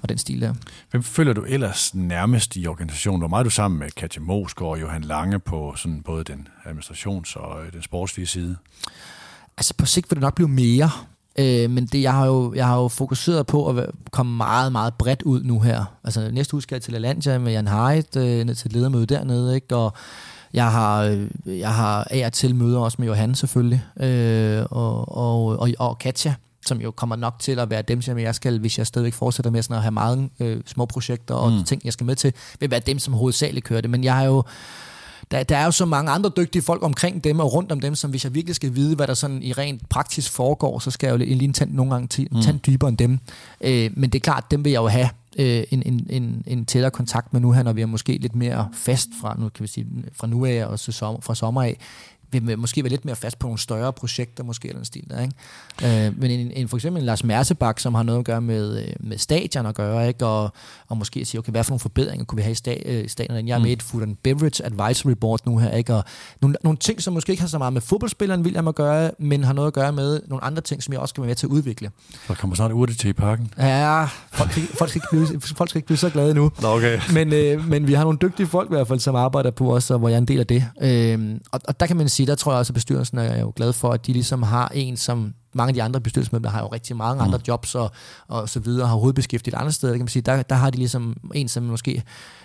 [0.02, 0.54] og den stil der.
[0.90, 3.20] Hvem følger du ellers nærmest i organisationen?
[3.20, 7.36] Hvor meget du sammen med Katja Mosgaard og Johan Lange på sådan både den administrations-
[7.36, 8.56] og den sportslige side?
[9.56, 10.90] Altså på sigt vil det nok blive mere.
[11.38, 14.94] Øh, men det, jeg, har jo, jeg har jo fokuseret på at komme meget, meget
[14.94, 15.84] bredt ud nu her.
[16.04, 19.06] Altså næste uge skal jeg til Alandia med Jan Haidt, øh, ned til et ledermøde
[19.06, 19.76] dernede, ikke?
[19.76, 19.92] og
[20.54, 21.28] jeg har, øh,
[21.58, 25.98] jeg har af og til møder også med Johan selvfølgelig, øh, og, og, og, og
[25.98, 26.34] Katja,
[26.66, 29.50] som jo kommer nok til at være dem, som jeg skal, hvis jeg stadigvæk fortsætter
[29.50, 31.64] med sådan at have mange øh, små projekter og mm.
[31.64, 33.90] ting, jeg skal med til, vil være dem, som hovedsageligt kører det.
[33.90, 34.42] Men jeg har jo
[35.30, 37.94] der, der er jo så mange andre dygtige folk omkring dem og rundt om dem,
[37.94, 41.06] som hvis jeg virkelig skal vide, hvad der sådan i rent praktisk foregår, så skal
[41.06, 42.42] jeg jo lige en tand nogle gange til, mm.
[42.42, 43.18] tand dybere end dem.
[43.60, 45.08] Øh, men det er klart, dem vil jeg jo have
[45.38, 48.36] øh, en, en, en, en tættere kontakt med nu her, når vi er måske lidt
[48.36, 51.62] mere fast fra, nu kan vi sige, fra nu af og så sommer, fra sommer
[51.62, 51.78] af,
[52.42, 55.22] vil måske være lidt mere fast på nogle større projekter, måske eller en stil der,
[55.22, 56.06] ikke?
[56.06, 58.82] Øh, men en, en, for eksempel en Lars Mersebak, som har noget at gøre med,
[58.82, 60.26] øh, med stadion at gøre, ikke?
[60.26, 60.52] Og,
[60.88, 63.48] og måske sige, okay, hvad for nogle forbedringer kunne vi have i sta, øh, stadion?
[63.48, 65.94] Jeg er med i et Food and Beverage Advisory Board nu her, ikke?
[65.94, 66.04] Og
[66.40, 69.44] nogle, nogle ting, som måske ikke har så meget med fodboldspilleren William at gøre, men
[69.44, 71.46] har noget at gøre med nogle andre ting, som jeg også skal være med til
[71.46, 71.90] at udvikle.
[72.28, 73.52] Der kommer snart urte til i parken.
[73.58, 76.50] Ja, folk, folk, skal ikke blive, folk skal ikke blive så glade nu.
[76.62, 77.00] Nå, okay.
[77.12, 79.90] Men, øh, men vi har nogle dygtige folk i hvert fald, som arbejder på os,
[79.90, 80.64] og hvor jeg er en del af det.
[80.82, 83.52] Øh, og, og der kan man sige, der tror jeg også, at bestyrelsen er jo
[83.56, 86.66] glad for, at de ligesom har en, som mange af de andre bestyrelsesmedlemmer har jo
[86.66, 87.44] rigtig mange andre mm.
[87.48, 87.90] jobs og,
[88.28, 91.16] og så videre, har hovedbeskæftiget andre steder, kan man sige, der, der har de ligesom
[91.34, 92.02] en, som måske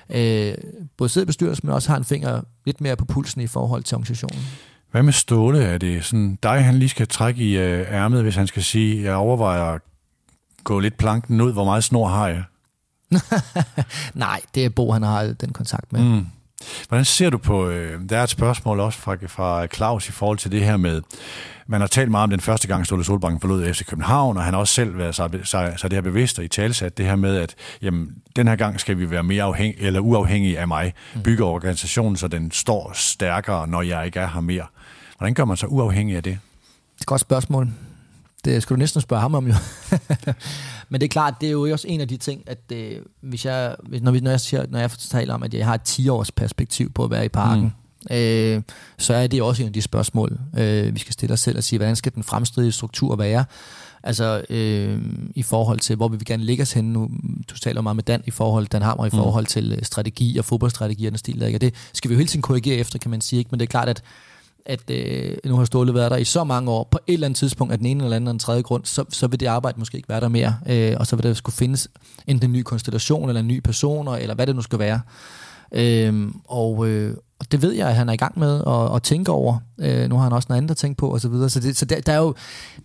[0.09, 0.53] øh,
[0.97, 3.83] både sidder i bestyrelsen, men også har en finger lidt mere på pulsen i forhold
[3.83, 4.45] til organisationen.
[4.91, 5.63] Hvad med Ståle?
[5.63, 9.03] Er det sådan dig, han lige skal trække i øh, ærmet, hvis han skal sige,
[9.03, 9.77] jeg overvejer
[10.63, 11.53] gå lidt planken ud?
[11.53, 12.43] Hvor meget snor har jeg?
[14.13, 16.03] Nej, det er Bo, han har den kontakt med.
[16.03, 16.25] Mm.
[16.87, 20.37] Hvordan ser du på, øh, der er et spørgsmål også fra, fra Claus i forhold
[20.37, 21.01] til det her med,
[21.67, 24.53] man har talt meget om den første gang, Ståle Solbanken forlod FC København, og han
[24.53, 27.15] har også selv været sig, sig, sig det her bevidst og i talsat det her
[27.15, 30.93] med, at jamen, den her gang skal vi være mere afhæng, eller uafhængige af mig,
[31.15, 31.21] mm.
[31.23, 34.65] bygge organisationen, så den står stærkere, når jeg ikke er her mere.
[35.17, 36.33] Hvordan gør man sig uafhængig af det?
[36.33, 37.67] Det er et godt spørgsmål.
[38.45, 39.53] Det skal du næsten spørge ham om jo.
[40.89, 43.45] Men det er klart, det er jo også en af de ting, at øh, hvis
[43.45, 46.31] jeg, når, vi, når, jeg siger, når jeg taler om, at jeg har et 10-års
[46.31, 47.73] perspektiv på at være i parken,
[48.09, 48.15] mm.
[48.15, 48.61] øh,
[48.97, 51.63] så er det også en af de spørgsmål, øh, vi skal stille os selv og
[51.63, 53.45] sige, hvordan skal den fremstridige struktur være?
[54.03, 55.01] Altså øh,
[55.35, 57.09] i forhold til, hvor vi vil gerne lægge os henne nu.
[57.49, 59.17] Du taler meget med Dan i forhold, Dan Hammer i mm.
[59.17, 61.57] forhold til øh, strategi og fodboldstrategi og den stil, der ikke?
[61.57, 63.39] Og det skal vi jo hele tiden korrigere efter, kan man sige.
[63.39, 63.49] Ikke?
[63.51, 64.03] Men det er klart, at
[64.69, 67.37] at øh, nu har Ståle været der i så mange år, på et eller andet
[67.37, 69.79] tidspunkt, at den ene eller anden eller den tredje grund, så, så vil det arbejde
[69.79, 71.87] måske ikke være der mere, øh, og så vil der skulle findes
[72.27, 75.01] enten en ny konstellation, eller en ny person, eller hvad det nu skal være.
[75.71, 79.03] Øh, og, øh, og det ved jeg, at han er i gang med at, at
[79.03, 79.57] tænke over.
[79.79, 81.49] Øh, nu har han også noget andet at tænke på, og så videre.
[81.49, 82.35] Så, det, så der, der er jo,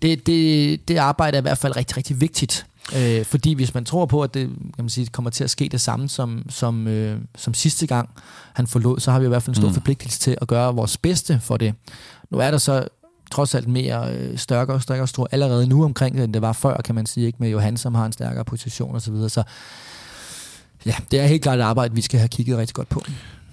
[0.02, 2.66] det, det, det arbejde er i hvert fald rigtig, rigtig vigtigt.
[2.96, 5.68] Øh, fordi hvis man tror på, at det kan man sige, kommer til at ske
[5.68, 8.10] det samme som, som, øh, som sidste gang
[8.52, 9.74] han forlod, så har vi i hvert fald en stor mm.
[9.74, 11.74] forpligtelse til at gøre vores bedste for det.
[12.30, 12.88] Nu er der så
[13.30, 16.52] trods alt mere øh, stærkere og stærkere stor allerede nu omkring det, end det var
[16.52, 19.00] før, kan man sige, ikke med Johan, som har en stærkere position osv.
[19.00, 19.28] Så, videre.
[19.28, 19.42] så
[20.86, 23.02] ja, det er helt klart et arbejde, vi skal have kigget rigtig godt på.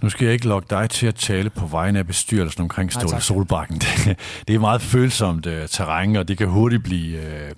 [0.01, 3.21] Nu skal jeg ikke lokke dig til at tale på vegne af bestyrelsen omkring Ståle
[3.21, 3.77] Solbakken.
[3.81, 7.51] Det, det er meget følsomt uh, terræn, og det kan hurtigt blive uh,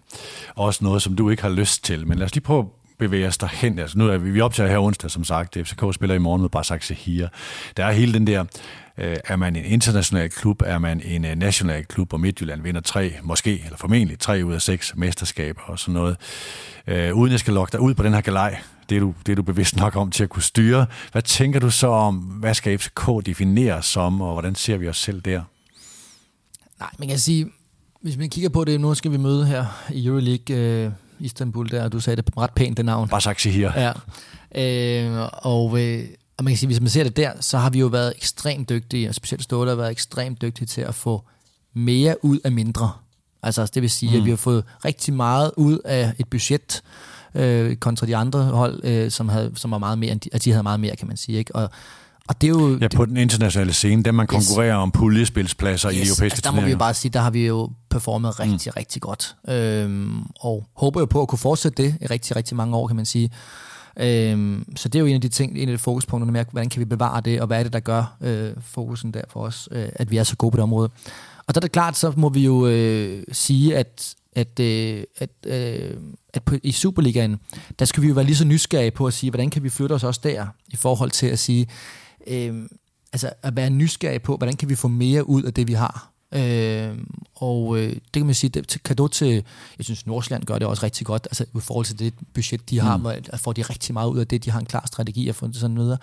[0.56, 2.08] også noget, som du ikke har lyst til.
[2.08, 2.66] Men lad os lige prøve at
[3.00, 3.80] bevæge os derhen.
[3.80, 5.58] Altså, nu er vi, vi optager her onsdag, som sagt.
[5.64, 7.28] FCK spiller i morgen med Basak Sehir.
[7.78, 8.44] Der er hele den der,
[8.98, 12.82] uh, er man en international klub, er man en uh, national klub, og Midtjylland vinder
[12.82, 16.18] tre, måske, eller formentlig tre ud af seks mesterskaber og sådan noget.
[16.88, 19.32] Uh, uden jeg skal lokke dig ud på den her galej, det er, du, det
[19.32, 20.86] er du bevidst nok om til at kunne styre.
[21.12, 24.98] Hvad tænker du så om, hvad skal FCK definere som, og hvordan ser vi os
[24.98, 25.42] selv der?
[26.80, 27.48] Nej, man kan sige,
[28.02, 31.84] hvis man kigger på det, nu skal vi møde her i Euroleague øh, Istanbul, der,
[31.84, 33.10] og du sagde det ret pænt, det navn.
[33.10, 33.70] Basaksehir.
[33.70, 33.94] her.
[34.56, 35.22] Ja.
[35.22, 36.04] Øh, og, øh,
[36.38, 38.70] og man kan sige, hvis man ser det der, så har vi jo været ekstremt
[38.70, 41.24] dygtige, og specielt Ståle har været ekstremt dygtige til at få
[41.74, 42.92] mere ud af mindre.
[43.44, 44.18] Altså det vil sige, mm.
[44.18, 46.82] at vi har fået rigtig meget ud af et budget,
[47.36, 50.52] øh, kontra de andre hold, øh, som, havde, som var meget mere, at de, de
[50.52, 51.38] havde meget mere, kan man sige.
[51.38, 51.56] Ikke?
[51.56, 51.70] Og,
[52.28, 54.84] og det er jo, ja, på den internationale scene, dem man konkurrerer yes.
[54.84, 55.98] om puljespilspladser yes.
[55.98, 58.72] i europæiske altså, der må vi jo bare sige, der har vi jo performet rigtig,
[58.76, 58.78] mm.
[58.78, 59.36] rigtig godt.
[59.48, 62.96] Øhm, og håber jo på at kunne fortsætte det i rigtig, rigtig mange år, kan
[62.96, 63.32] man sige.
[64.00, 66.70] Øhm, så det er jo en af de ting, en af de fokuspunkterne med, hvordan
[66.70, 69.70] kan vi bevare det, og hvad er det, der gør øh, fokusen der for os,
[69.72, 70.90] øh, at vi er så gode på det område.
[71.48, 75.30] Og der er det klart, så må vi jo øh, sige, at at, øh, at,
[75.46, 75.98] øh,
[76.34, 77.38] at på, i Superligaen,
[77.80, 79.94] der skal vi jo være lige så nysgerrige på at sige, hvordan kan vi flytte
[79.94, 81.68] os også der, i forhold til at sige,
[82.28, 82.64] øh,
[83.14, 86.13] altså at være nysgerrige på, hvordan kan vi få mere ud af det, vi har.
[86.34, 86.98] Øh,
[87.36, 89.44] og øh, det kan man sige, det, kado til,
[89.78, 92.80] jeg synes Nordsjælland gør det også rigtig godt, altså i forhold til det budget, de
[92.80, 93.06] har, mm.
[93.06, 95.78] at får de rigtig meget ud af det, de har en klar strategi og sådan
[95.78, 95.98] videre.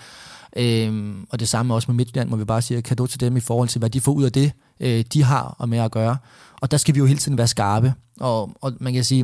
[0.57, 3.41] Øh, og det samme også med Midtjylland, må vi bare sige, kado til dem i
[3.41, 6.17] forhold til, hvad de får ud af det, øh, de har og med at gøre.
[6.61, 7.95] Og der skal vi jo hele tiden være skarpe.
[8.21, 9.23] Og, og man kan sige,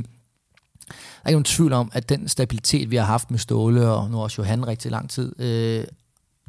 [0.89, 0.95] der
[1.25, 4.23] er ikke nogen tvivl om, at den stabilitet, vi har haft med Ståle, og nu
[4.23, 5.85] også Johan rigtig lang tid, øh,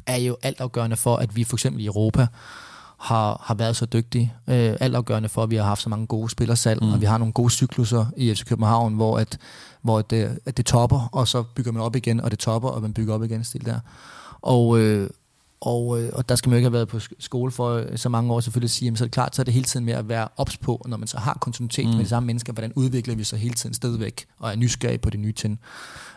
[0.06, 2.26] er jo altafgørende for, at vi for eksempel i Europa
[2.98, 4.32] har, har været så dygtige.
[4.48, 6.92] Øh, altafgørende for, at vi har haft så mange gode spillersalg, mm.
[6.92, 9.38] og vi har nogle gode cykluser i FC København, hvor, at,
[9.82, 12.82] hvor det, at det topper, og så bygger man op igen, og det topper, og
[12.82, 13.80] man bygger op igen stil der.
[14.42, 15.10] Og, øh,
[15.60, 18.32] og, øh, og der skal man jo ikke have været på skole for så mange
[18.32, 20.08] år selvfølgelig sige, jamen, så er det klart, så er det hele tiden med at
[20.08, 21.92] være ops på, når man så har kontinuitet mm.
[21.92, 25.10] med de samme mennesker, hvordan udvikler vi så hele tiden stedvæk, og er nysgerrige på
[25.10, 25.60] det nye ting.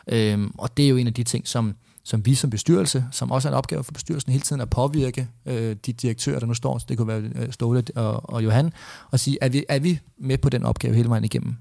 [0.08, 3.32] Øhm, og det er jo en af de ting, som, som vi som bestyrelse, som
[3.32, 6.54] også er en opgave for bestyrelsen hele tiden at påvirke øh, de direktører, der nu
[6.54, 8.74] står, det kunne være øh, Ståle og, og Johan,
[9.12, 11.56] og sige, er vi, er vi med på den opgave hele vejen igennem?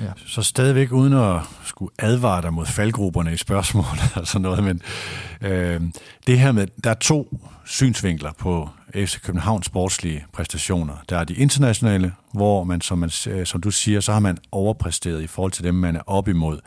[0.00, 0.12] Ja.
[0.26, 3.84] Så stadigvæk uden at skulle advare dig mod faldgrupperne i spørgsmål
[4.14, 4.82] og sådan noget, men
[5.40, 5.80] øh,
[6.26, 10.94] det her med, der er to synsvinkler på FC Københavns sportslige præstationer.
[11.08, 14.38] Der er de internationale, hvor man, som, man, øh, som du siger, så har man
[14.52, 16.58] overpræsteret i forhold til dem, man er op imod.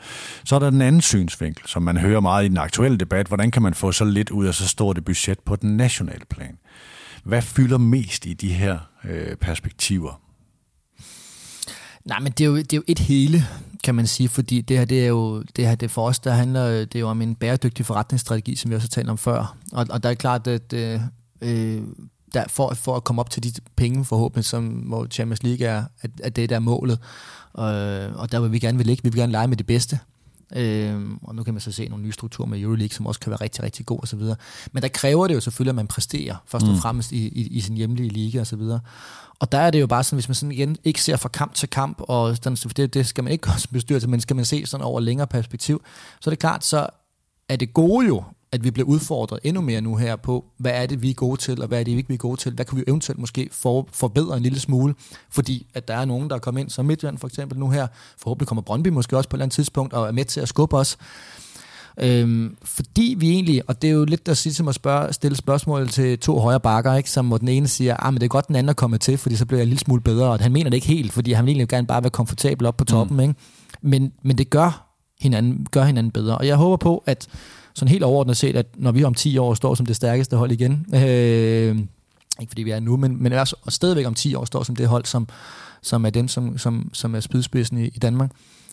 [0.44, 3.26] Så er der den anden synsvinkel, som man hører meget i den aktuelle debat.
[3.26, 6.24] Hvordan kan man få så lidt ud af så stort et budget på den nationale
[6.30, 6.58] plan?
[7.24, 10.20] Hvad fylder mest i de her øh, perspektiver?
[12.04, 13.44] Nej, men det er, jo, det er jo et hele,
[13.84, 16.32] kan man sige, fordi det her, det er jo, det her, det for os, der
[16.32, 19.18] handler øh, det er jo om en bæredygtig forretningsstrategi, som vi også har talt om
[19.18, 19.56] før.
[19.72, 21.00] Og, og der er klart, at øh,
[21.40, 21.82] øh
[22.34, 25.84] der, for, for at komme op til de penge forhåbentlig, som hvor Champions League er,
[26.00, 26.98] at, at det der er målet.
[27.52, 27.74] Og,
[28.14, 29.02] og der vil vi gerne vil ligge.
[29.02, 29.98] Vi vil gerne lege med det bedste.
[30.56, 33.30] Øh, og nu kan man så se nogle nye strukturer med Euroleague, som også kan
[33.30, 34.20] være rigtig, rigtig god osv.
[34.72, 36.78] Men der kræver det jo selvfølgelig, at man præsterer, først og mm.
[36.78, 38.60] fremmest i, i, i sin hjemlige liga osv.
[39.38, 41.54] Og der er det jo bare sådan, hvis man sådan igen ikke ser fra kamp
[41.54, 44.44] til kamp, og sådan, det, det skal man ikke også bestyre til, men skal man
[44.44, 45.82] se sådan over længere perspektiv,
[46.20, 46.86] så er det klart, så
[47.48, 48.24] er det gode jo,
[48.58, 51.40] at vi bliver udfordret endnu mere nu her på, hvad er det, vi er gode
[51.40, 52.52] til, og hvad er det, vi ikke er gode til.
[52.52, 54.94] Hvad kan vi eventuelt måske for, forbedre en lille smule,
[55.30, 57.86] fordi at der er nogen, der er kommet ind, som Midtjylland for eksempel nu her.
[58.18, 60.48] Forhåbentlig kommer Brøndby måske også på et eller andet tidspunkt, og er med til at
[60.48, 60.98] skubbe os.
[62.00, 65.36] Øhm, fordi vi egentlig, og det er jo lidt at sige som at spørge, stille
[65.36, 67.10] spørgsmål til to højre bakker, ikke?
[67.10, 69.18] som hvor den ene siger, ah, men det er godt, den anden er kommet til,
[69.18, 71.32] fordi så bliver jeg en lille smule bedre, og han mener det ikke helt, fordi
[71.32, 73.22] han vil egentlig gerne bare være komfortabel op på toppen, mm.
[73.22, 73.34] ikke?
[73.82, 74.86] Men, men det gør
[75.20, 77.28] hinanden, gør hinanden bedre, og jeg håber på, at
[77.76, 80.52] sådan helt overordnet set, at når vi om 10 år står som det stærkeste hold
[80.52, 81.78] igen, øh,
[82.40, 84.88] ikke fordi vi er nu, men, men er stadigvæk om 10 år står som det
[84.88, 85.28] hold, som,
[85.82, 88.30] som er dem, som, som, som er spydspidsen i, i Danmark,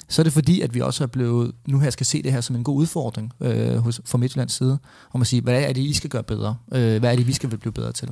[0.07, 2.41] så er det fordi, at vi også er blevet, nu her skal se det her
[2.41, 4.79] som en god udfordring øh, hos, fra Midtjyllands side,
[5.13, 6.55] om at sige, hvad er det, I skal gøre bedre?
[6.73, 8.09] Øh, hvad er det, vi skal blive bedre til?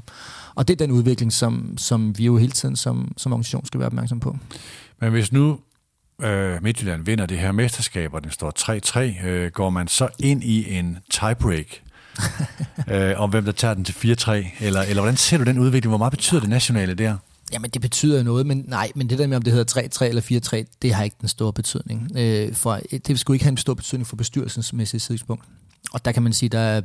[0.56, 3.80] Og det er den udvikling, som, som vi jo hele tiden som, som organisation skal
[3.80, 4.38] være opmærksom på.
[5.02, 5.60] Men hvis nu
[6.24, 8.54] øh, Midtjylland vinder det her mesterskab, og den står
[9.22, 11.68] 3-3, øh, går man så ind i en tiebreak,
[12.92, 14.32] øh, om hvem der tager den til 4-3,
[14.66, 15.90] eller, eller hvordan ser du den udvikling?
[15.90, 17.18] Hvor meget betyder det nationale der?
[17.54, 20.66] Jamen, det betyder noget, men nej, men det der med, om det hedder 3-3 eller
[20.66, 22.12] 4-3, det har ikke den store betydning.
[22.16, 25.44] Øh, for det skulle ikke have en stor betydning for bestyrelsesmæssige tidspunkt.
[25.94, 26.82] Og der kan man sige, der er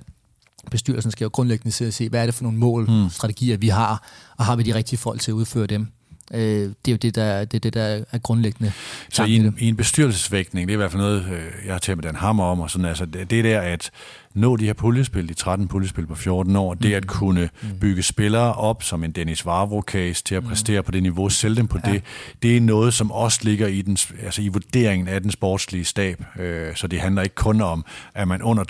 [0.70, 3.10] bestyrelsen skal jo grundlæggende se, se, hvad er det for nogle mål, mm.
[3.10, 5.88] strategier, vi har, og har vi de rigtige folk til at udføre dem.
[6.34, 8.72] Øh, det er jo det, der, det, er det, der er grundlæggende.
[9.10, 11.78] Så i en, i en bestyrelsesvægtning, det er i hvert fald noget, øh, jeg har
[11.78, 13.90] talt med Dan Hammer om, og sådan, altså, det, der at
[14.34, 17.08] nå de her puljespil, de 13 puljespil på 14 år, det at mm.
[17.08, 17.78] kunne mm.
[17.80, 20.48] bygge spillere op, som en Dennis Vavro-case, til at mm.
[20.48, 21.92] præstere på det niveau, sælge dem på ja.
[21.92, 22.02] det,
[22.42, 26.24] det er noget, som også ligger i, den, altså i vurderingen af den sportslige stab.
[26.38, 28.64] Øh, så det handler ikke kun om, at man under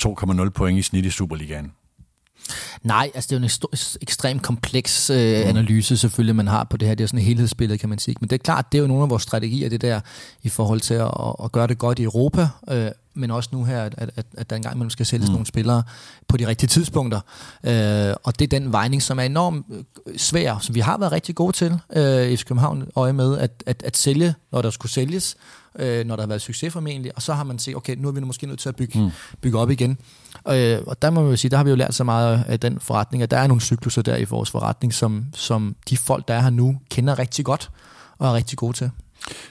[0.45, 1.73] 2,0 point i snit i Superligaen.
[2.83, 5.49] Nej, altså det er jo en ekstremt kompleks øh, mm.
[5.49, 6.95] analyse selvfølgelig, man har på det her.
[6.95, 8.17] Det er sådan et helhedsbillede, kan man sige.
[8.21, 10.01] Men det er klart, det er jo nogle af vores strategier, det der,
[10.43, 11.11] i forhold til at,
[11.45, 14.57] at gøre det godt i Europa, øh, men også nu her, at, at, at der
[14.57, 15.33] engang man skal sælges mm.
[15.33, 15.83] nogle spillere
[16.29, 17.21] på de rigtige tidspunkter.
[17.65, 21.13] Øh, og det er den vejning, som er enormt øh, svær, som vi har været
[21.13, 24.93] rigtig gode til øh, i København øje med, at, at, at sælge, når der skulle
[24.93, 25.37] sælges,
[25.79, 28.13] øh, når der har været succes formentlig, og så har man set, okay, nu er
[28.13, 29.11] vi måske nødt til at bygge, mm.
[29.41, 29.99] bygge op igen.
[30.49, 32.61] Øh, og der må man jo sige, der har vi jo lært så meget af
[32.61, 36.29] den forretning, at der er nogle cykluser der i vores forretning, som, som de folk,
[36.29, 37.71] der er her nu, kender rigtig godt
[38.19, 38.91] og er rigtig gode til.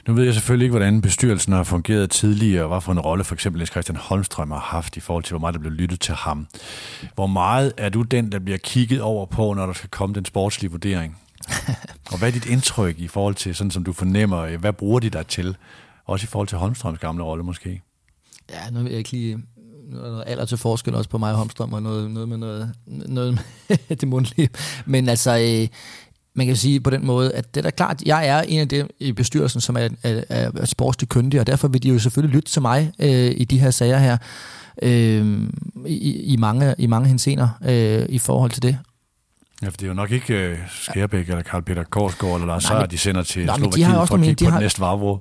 [0.08, 3.24] Nu ved jeg selvfølgelig ikke, hvordan bestyrelsen har fungeret tidligere, og hvad for en rolle
[3.24, 6.14] for eksempel Christian Holmstrøm har haft i forhold til, hvor meget der blev lyttet til
[6.14, 6.48] ham.
[7.16, 10.26] Hvor meget er du den, der bliver kigget over på, når der skal komme den
[10.26, 11.18] sportslige vurdering?
[12.12, 15.10] og hvad er dit indtryk i forhold til, sådan som du fornemmer, hvad bruger de
[15.10, 15.58] dig til?
[16.06, 17.82] Også i forhold til Holmstrøms gamle rolle måske?
[18.50, 19.38] Ja, nu vil jeg ikke lige
[19.90, 23.34] noget alder til forskel også på mig og Holmstrøm, og noget, noget med noget, noget
[23.70, 24.50] med det mundlige.
[24.86, 25.68] Men altså, øh,
[26.34, 28.68] man kan sige på den måde, at det er da klart, jeg er en af
[28.68, 32.36] dem i bestyrelsen, som er, er, er sportslig kyndig, og derfor vil de jo selvfølgelig
[32.36, 34.18] lytte til mig øh, i de her sager her,
[34.82, 35.42] øh,
[35.86, 38.78] i, i, mange, i mange hensener øh, i forhold til det.
[39.62, 42.64] Ja, for det er jo nok ikke uh, Skærbæk eller Karl Peter Korsgaard eller Lars
[42.64, 44.60] Seier, de sender til Slovakiet for at kigge på har...
[44.60, 45.20] næste varvro.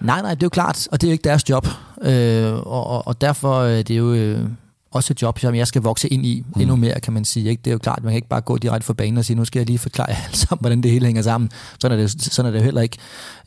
[0.00, 1.66] Nej, nej, det er jo klart, og det er jo ikke deres job.
[2.02, 4.12] Øh, og, og, og derfor er det jo...
[4.12, 4.48] Øh,
[4.96, 6.60] også et job, som jeg skal vokse ind i mm.
[6.60, 7.50] endnu mere, kan man sige.
[7.50, 7.60] Ikke?
[7.64, 9.44] Det er jo klart, man kan ikke bare gå direkte for banen og sige, nu
[9.44, 11.50] skal jeg lige forklare alt sammen, hvordan det hele hænger sammen.
[11.80, 12.98] Sådan er det, sådan er det jo heller ikke.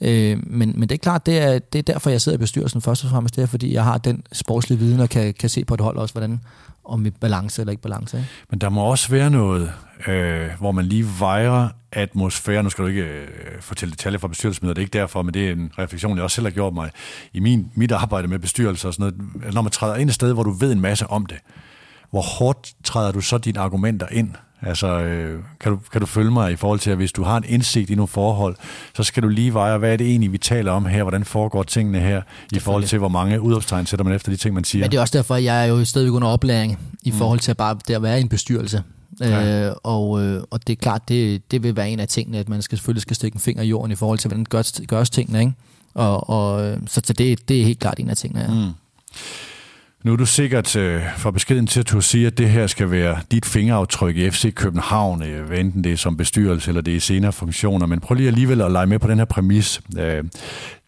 [0.01, 2.81] Øh, men, men det er klart, det er, det er derfor, jeg sidder i bestyrelsen
[2.81, 3.35] først og fremmest.
[3.35, 5.97] Det er, fordi jeg har den sportslige viden og kan, kan se på et hold
[5.97, 6.41] også, hvordan,
[6.85, 8.17] om balance eller ikke balance.
[8.17, 8.29] Ikke?
[8.49, 9.71] Men der må også være noget,
[10.07, 12.63] øh, hvor man lige vejer atmosfære.
[12.63, 13.27] Nu skal du ikke øh,
[13.61, 16.35] fortælle detaljer fra bestyrelsesmøder, det er ikke derfor, men det er en refleksion, jeg også
[16.35, 16.89] selv har gjort mig
[17.33, 19.53] i min, mit arbejde med bestyrelse og sådan noget.
[19.53, 21.37] Når man træder ind et sted, hvor du ved en masse om det,
[22.11, 24.31] hvor hårdt træder du så dine argumenter ind?
[24.61, 27.37] Altså, øh, kan, du, kan du følge mig i forhold til, at hvis du har
[27.37, 28.55] en indsigt i nogle forhold,
[28.95, 31.03] så skal du lige veje, hvad er det egentlig, vi taler om her?
[31.03, 32.21] Hvordan foregår tingene her?
[32.51, 34.83] I forhold til, hvor mange udopstegn sætter man efter de ting, man siger?
[34.83, 37.17] Men det er også derfor, at jeg er jo stadigvæk under oplæring i mm.
[37.17, 38.83] forhold til at bare det at være i en bestyrelse.
[39.19, 39.67] Ja.
[39.67, 42.49] Øh, og, øh, og det er klart, det, det vil være en af tingene, at
[42.49, 45.09] man skal, selvfølgelig skal stikke en finger i jorden i forhold til, hvordan gørs, gørs
[45.09, 45.39] tingene.
[45.39, 45.53] Ikke?
[45.93, 48.67] Og, og, så det, det er helt klart en af tingene, ja.
[48.67, 48.73] Mm.
[50.03, 53.19] Nu er du sikkert øh, for beskeden til at sige, at det her skal være
[53.31, 57.31] dit fingeraftryk i FC København, øh, enten det er som bestyrelse eller det er senere
[57.31, 59.81] funktioner, men prøv lige alligevel at lege med på den her præmis.
[59.97, 60.23] Øh,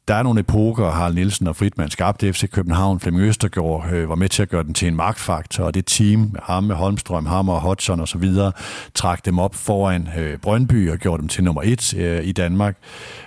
[0.07, 2.99] der er nogle epoker, Harald Nielsen og Fritman skabte FC København.
[2.99, 6.35] Flemming Østergaard øh, var med til at gøre den til en magtfaktor, og det team,
[6.43, 8.51] ham med Holmstrøm, og Hodgson og så videre,
[8.93, 12.77] trak dem op foran øh, Brøndby og gjorde dem til nummer et øh, i Danmark.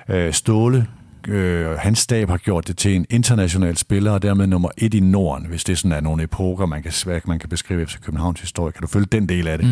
[0.08, 0.86] Øh, Ståle
[1.28, 5.00] øh, hans stab har gjort det til en international spiller, og dermed nummer et i
[5.00, 8.72] Norden, hvis det sådan er nogle epoker, man kan, man kan beskrive FC Københavns historie.
[8.72, 9.66] Kan du følge den del af det?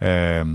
[0.00, 0.06] Mm.
[0.06, 0.46] Øh,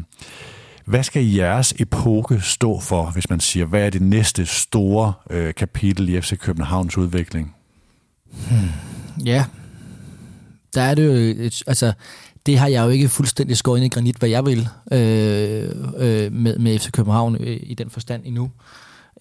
[0.86, 5.54] hvad skal jeres epoke stå for, hvis man siger, hvad er det næste store øh,
[5.54, 7.56] kapitel i FC Københavns udvikling?
[8.32, 8.70] Hmm.
[9.26, 9.46] Ja,
[10.76, 11.12] der er det jo,
[11.46, 11.94] et, altså,
[12.46, 16.34] det har jeg jo ikke fuldstændig skåret ind i granit, hvad jeg vil øh, øh,
[16.34, 18.52] med, med FC København øh, i den forstand endnu.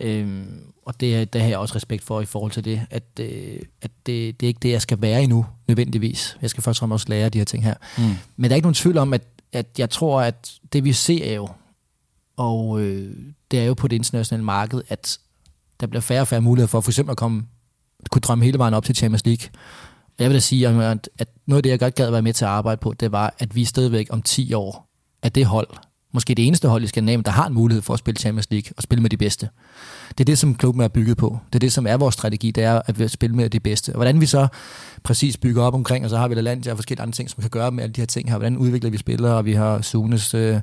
[0.00, 0.42] Øh,
[0.86, 3.90] og det, det har jeg også respekt for i forhold til det, at, øh, at
[4.06, 6.36] det, det er ikke det, jeg skal være endnu, nødvendigvis.
[6.42, 7.74] Jeg skal først og fremmest lære de her ting her.
[7.98, 8.04] Mm.
[8.36, 11.24] Men der er ikke nogen tvivl om, at, at jeg tror, at det vi ser
[11.24, 11.48] er jo,
[12.36, 13.16] og øh,
[13.50, 15.18] det er jo på det internationale marked, at
[15.80, 17.46] der bliver færre og færre muligheder for for eksempel at komme,
[18.10, 19.48] kunne drømme hele vejen op til Champions League.
[20.08, 20.74] Og jeg vil da sige, at,
[21.46, 23.54] noget af det, jeg godt gad være med til at arbejde på, det var, at
[23.54, 24.88] vi stadigvæk om 10 år
[25.22, 25.68] er det hold,
[26.12, 28.72] måske det eneste hold i Skandinavien, der har en mulighed for at spille Champions League
[28.76, 29.48] og spille med de bedste.
[30.08, 31.38] Det er det, som klubben er bygget på.
[31.46, 33.90] Det er det, som er vores strategi, det er at vi spille med de bedste.
[33.90, 34.48] Og hvordan vi så
[35.02, 37.50] præcis bygger op omkring, og så har vi land og forskellige andre ting, som kan
[37.50, 38.36] gøre med alle de her ting her.
[38.36, 40.60] Hvordan udvikler vi spillere, og vi har Sunes øh,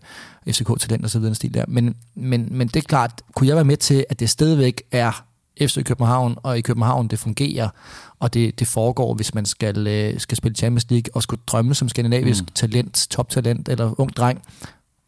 [0.50, 1.66] FCK-talent og så videre, stil der.
[1.68, 5.26] Men, men, men det er klart, kunne jeg være med til, at det stadigvæk er
[5.62, 7.70] FC København, og i København det fungerer,
[8.20, 11.76] og det, det foregår, hvis man skal, øh, skal spille Champions League, og skulle drømme
[11.76, 12.48] som skandinavisk mm.
[12.56, 14.42] talent, toptalent eller ung dreng,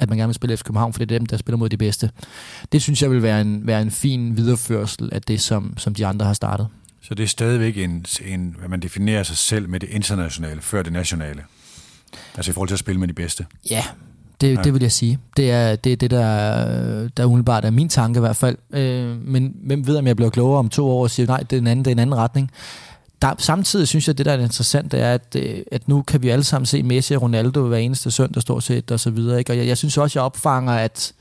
[0.02, 1.78] at man gerne vil spille FC København, for det er dem, der spiller mod de
[1.78, 2.10] bedste.
[2.72, 6.06] Det synes jeg vil være en, være en fin videreførsel af det, som, som de
[6.06, 6.68] andre har startet.
[7.02, 10.84] Så det er stadigvæk en, en, hvad man definerer sig selv med det internationale før
[10.84, 11.44] det nationale?
[12.36, 13.46] Altså i forhold til at spille med de bedste?
[13.70, 13.84] Ja,
[14.42, 15.20] det, det vil jeg sige.
[15.38, 18.58] Det er det, er det der, der umiddelbart er min tanke i hvert fald.
[18.74, 21.54] Øh, men hvem ved, om jeg bliver klogere om to år og siger, nej, det
[21.54, 22.52] er en anden, det er en anden retning
[23.22, 26.02] der, samtidig synes jeg, at det, der er interessant, det er, at, øh, at nu
[26.02, 29.10] kan vi alle sammen se Messi og Ronaldo hver eneste søndag stort set, og så
[29.10, 29.40] videre.
[29.40, 29.54] Ikke?
[29.54, 31.14] Og jeg, jeg synes også, jeg opfanger, at,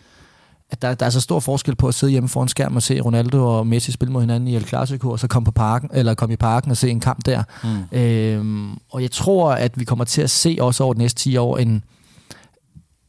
[0.71, 3.01] at der, der er så stor forskel på at sidde hjemme foran skærm og se
[3.01, 6.15] Ronaldo og Messi spille mod hinanden i El Clasico, og så komme på parken, eller
[6.15, 7.43] komme i parken og se en kamp der.
[7.65, 7.99] Mm.
[7.99, 11.37] Øhm, og jeg tror, at vi kommer til at se også over de næste 10
[11.37, 11.85] år en,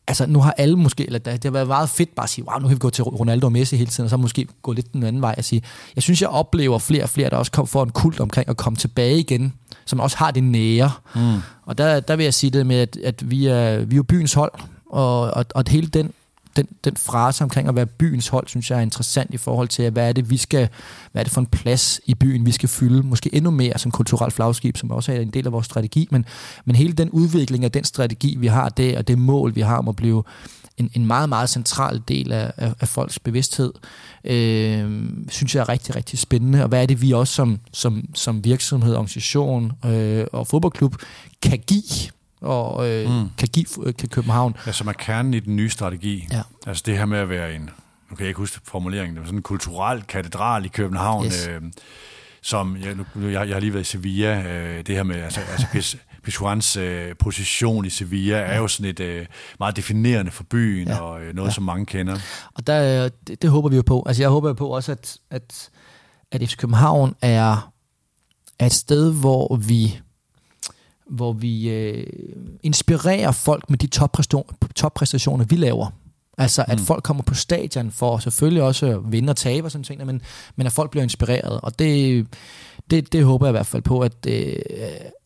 [0.07, 2.59] altså nu har alle måske, eller det, har været meget fedt bare at sige, wow,
[2.59, 4.93] nu kan vi gå til Ronaldo og Messi hele tiden, og så måske gå lidt
[4.93, 5.63] den anden vej og sige,
[5.95, 8.77] jeg synes, jeg oplever flere og flere, der også for en kult omkring at komme
[8.77, 9.53] tilbage igen,
[9.85, 10.91] som også har det nære.
[11.15, 11.39] Mm.
[11.65, 14.03] Og der, der vil jeg sige det med, at, at vi, er, vi er jo
[14.03, 14.51] byens hold,
[14.85, 16.11] og, og, og hele den
[16.55, 19.89] den, den frase omkring at være byens hold, synes jeg er interessant i forhold til,
[19.89, 20.69] hvad er det, vi skal,
[21.11, 23.91] hvad er det for en plads i byen, vi skal fylde, måske endnu mere som
[23.91, 26.25] kulturelt flagskib, som også er en del af vores strategi, men,
[26.65, 29.77] men hele den udvikling af den strategi, vi har det, og det mål, vi har
[29.77, 30.23] om at blive
[30.77, 33.73] en, en meget, meget central del af, af, af folks bevidsthed,
[34.23, 36.63] øh, synes jeg er rigtig, rigtig spændende.
[36.63, 40.95] Og hvad er det, vi også som, som, som virksomhed, organisation øh, og fodboldklub
[41.41, 42.11] kan give
[42.41, 43.29] og øh, mm.
[43.37, 44.55] kan give kan København.
[44.65, 46.27] Ja, som er kernen i den nye strategi.
[46.31, 46.41] Ja.
[46.67, 47.61] Altså det her med at være en,
[48.09, 51.47] nu kan jeg ikke huske formuleringen, det var sådan en kulturel katedral i København, yes.
[51.47, 51.61] øh,
[52.41, 55.41] som, jeg, nu, jeg, jeg har lige været i Sevilla, øh, det her med, altså,
[55.53, 59.25] altså Pizjuans øh, position i Sevilla er jo sådan et øh,
[59.59, 60.99] meget definerende for byen, ja.
[60.99, 61.53] og øh, noget, ja.
[61.53, 62.17] som mange kender.
[62.53, 64.03] Og der, det, det håber vi jo på.
[64.05, 65.69] Altså jeg håber jo på også, at, at,
[66.31, 67.71] at FC København er,
[68.59, 69.99] er et sted, hvor vi
[71.12, 72.07] hvor vi øh,
[72.64, 73.88] inspirerer folk med de
[74.76, 75.88] toppræstationer, vi laver.
[76.38, 76.86] Altså, at mm.
[76.86, 80.22] folk kommer på stadion for selvfølgelig også at vinde og tabe og sådan ting, men,
[80.55, 81.62] men at folk bliver inspireret.
[81.62, 82.28] Og det,
[82.91, 84.55] det, det håber jeg i hvert fald på, at øh,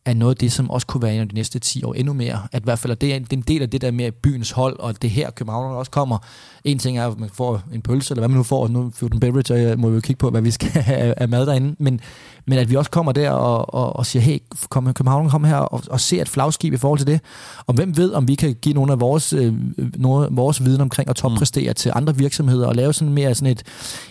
[0.06, 2.14] er noget af det, som også kunne være en af de næste 10 år endnu
[2.14, 2.40] mere.
[2.52, 4.12] At i hvert fald, at det er, det er en del af det der med
[4.12, 6.18] byens hold, og det her København også kommer.
[6.64, 9.14] En ting er, at man får en pølse, eller hvad man nu får, nu food
[9.14, 11.76] and beverage, og jeg må jo kigge på, hvad vi skal have af mad derinde,
[11.80, 12.00] men,
[12.48, 14.40] men at vi også kommer der og, og, og siger, hey,
[14.70, 17.20] kom, København, kom her og, og se et flagskib i forhold til det.
[17.68, 20.82] Og hvem ved, om vi kan give nogle af vores, øh, nogle af vores viden
[20.82, 21.76] omkring at toppræstere mm.
[21.76, 23.64] til andre virksomheder og lave sådan mere sådan et,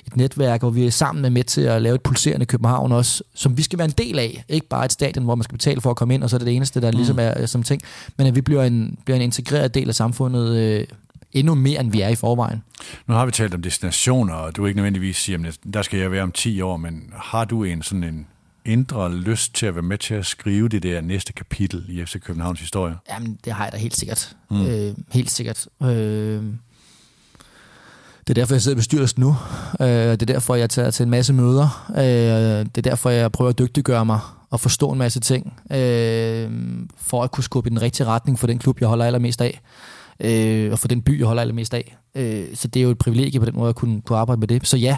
[0.07, 3.57] et netværk, hvor vi er sammen med til at lave et pulserende København også, som
[3.57, 4.45] vi skal være en del af.
[4.49, 6.39] Ikke bare et stadion, hvor man skal betale for at komme ind, og så er
[6.39, 6.97] det det eneste, der mm.
[6.97, 7.82] ligesom er som ting,
[8.18, 10.87] men at vi bliver en, bliver en integreret del af samfundet øh,
[11.32, 12.62] endnu mere, end vi er i forvejen.
[13.07, 16.01] Nu har vi talt om destinationer, og du er ikke nødvendigvis siger, at der skal
[16.01, 18.26] jeg være om 10 år, men har du en sådan en
[18.64, 22.20] indre lyst til at være med til at skrive det der næste kapitel i FC
[22.20, 22.95] Københavns historie?
[23.11, 24.37] Jamen, det har jeg da helt sikkert.
[24.51, 24.66] Mm.
[24.66, 25.68] Øh, helt sikkert.
[25.82, 26.43] Øh,
[28.26, 29.37] det er derfor, jeg sidder i bestyrelsen nu.
[29.80, 31.91] Øh, det er derfor, jeg tager til en masse møder.
[31.97, 34.20] Øh, det er derfor, jeg prøver at dygtiggøre mig
[34.55, 36.50] at forstå en masse ting, øh,
[36.96, 39.61] for at kunne skubbe i den rigtige retning for den klub, jeg holder allermest af
[40.20, 41.96] øh, og for den by, jeg holder allermest af.
[42.14, 44.48] Øh, så det er jo et privilegie på den måde at kunne, kunne arbejde med
[44.48, 44.66] det.
[44.66, 44.96] Så ja,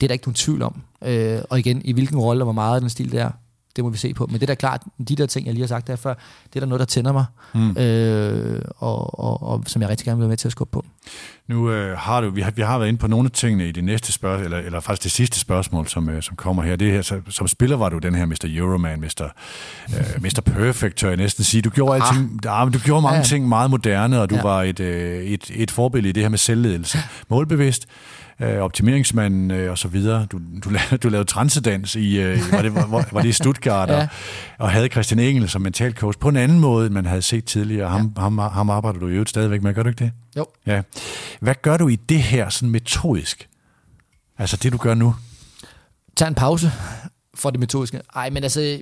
[0.00, 0.82] Det er der ikke nogen tvivl om.
[1.04, 3.30] Øh, og igen, i hvilken rolle og hvor meget af den stil det er,
[3.76, 4.26] det må vi se på.
[4.26, 6.14] Men det er da klart, de der ting, jeg lige har sagt der før,
[6.44, 7.76] det er der noget, der tænder mig, mm.
[7.76, 10.84] øh, og, og, og som jeg rigtig gerne vil være med til at skubbe på.
[11.48, 13.72] Nu øh, har du, vi har, vi har været inde på nogle af tingene i
[13.72, 16.76] det næste spørgsmål, eller, eller faktisk det sidste spørgsmål, som, øh, som kommer her.
[16.76, 18.44] Det her så, som spiller var du den her Mr.
[18.44, 19.28] Euroman, Mr.
[19.88, 20.40] Øh, Mr.
[20.44, 21.62] Perfect, tør jeg næsten sige.
[21.62, 22.08] Du gjorde, ah.
[22.08, 23.22] alting, ah, du gjorde mange ja.
[23.22, 24.42] ting meget moderne, og du ja.
[24.42, 26.98] var et, øh, et, et forbillede i det her med selvledelse.
[27.28, 27.86] Målbevidst,
[28.40, 30.26] øh, optimeringsmanden øh, og så videre.
[30.32, 33.88] Du, du, lavede, du lavede transedans i, øh, var, det, var, var det i Stuttgart,
[33.90, 34.00] ja.
[34.00, 34.08] og,
[34.58, 37.44] og havde Christian Engel som mental coach på en anden måde, end man havde set
[37.44, 37.88] tidligere.
[37.88, 38.22] Ham, ja.
[38.22, 40.12] ham, ham arbejder du jo stadigvæk med, gør du ikke det?
[40.36, 40.46] Jo.
[40.66, 40.82] Ja.
[41.40, 43.48] Hvad gør du i det her sådan metodisk?
[44.38, 45.14] Altså det, du gør nu?
[46.16, 46.72] Tag en pause
[47.34, 48.00] for det metodiske.
[48.14, 48.78] Ej, men altså,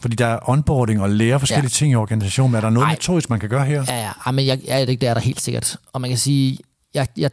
[0.00, 1.68] fordi der er onboarding og lære forskellige ja.
[1.68, 2.54] ting i organisationen.
[2.54, 2.92] Er der noget Ej.
[2.92, 3.84] metodisk, man kan gøre her?
[3.88, 4.30] Ja, ja.
[4.30, 5.76] men jeg, ja, det, det er der helt sikkert.
[5.92, 6.58] Og man kan sige,
[6.94, 7.30] jeg, jeg,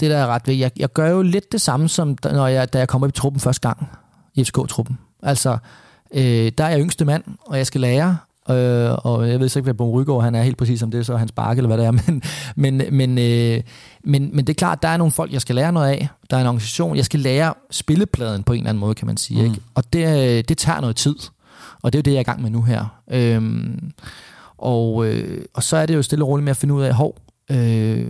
[0.00, 2.72] det der er ret ved, jeg, jeg gør jo lidt det samme, som når jeg,
[2.72, 3.88] da jeg kommer i truppen første gang,
[4.34, 4.98] i FCK-truppen.
[5.22, 5.58] Altså,
[6.14, 8.16] øh, der er jeg yngste mand, og jeg skal lære,
[8.50, 11.16] øh, og jeg ved ikke, hvad Bon Rygaard han er helt præcis om det, så
[11.16, 12.22] hans bakke eller hvad det er, men,
[12.56, 13.62] men, men, øh,
[14.04, 16.08] men, men det er klart, der er nogle folk, jeg skal lære noget af.
[16.30, 19.16] Der er en organisation, jeg skal lære spillepladen på en eller anden måde, kan man
[19.16, 19.40] sige.
[19.40, 19.46] Mm.
[19.46, 19.60] Ikke?
[19.74, 21.16] Og det, det tager noget tid,
[21.82, 23.00] og det er jo det, jeg er i gang med nu her.
[23.10, 23.92] Øhm,
[24.58, 26.94] og, øh, og så er det jo stille og roligt med at finde ud af,
[26.94, 27.16] hov,
[27.50, 28.06] øh,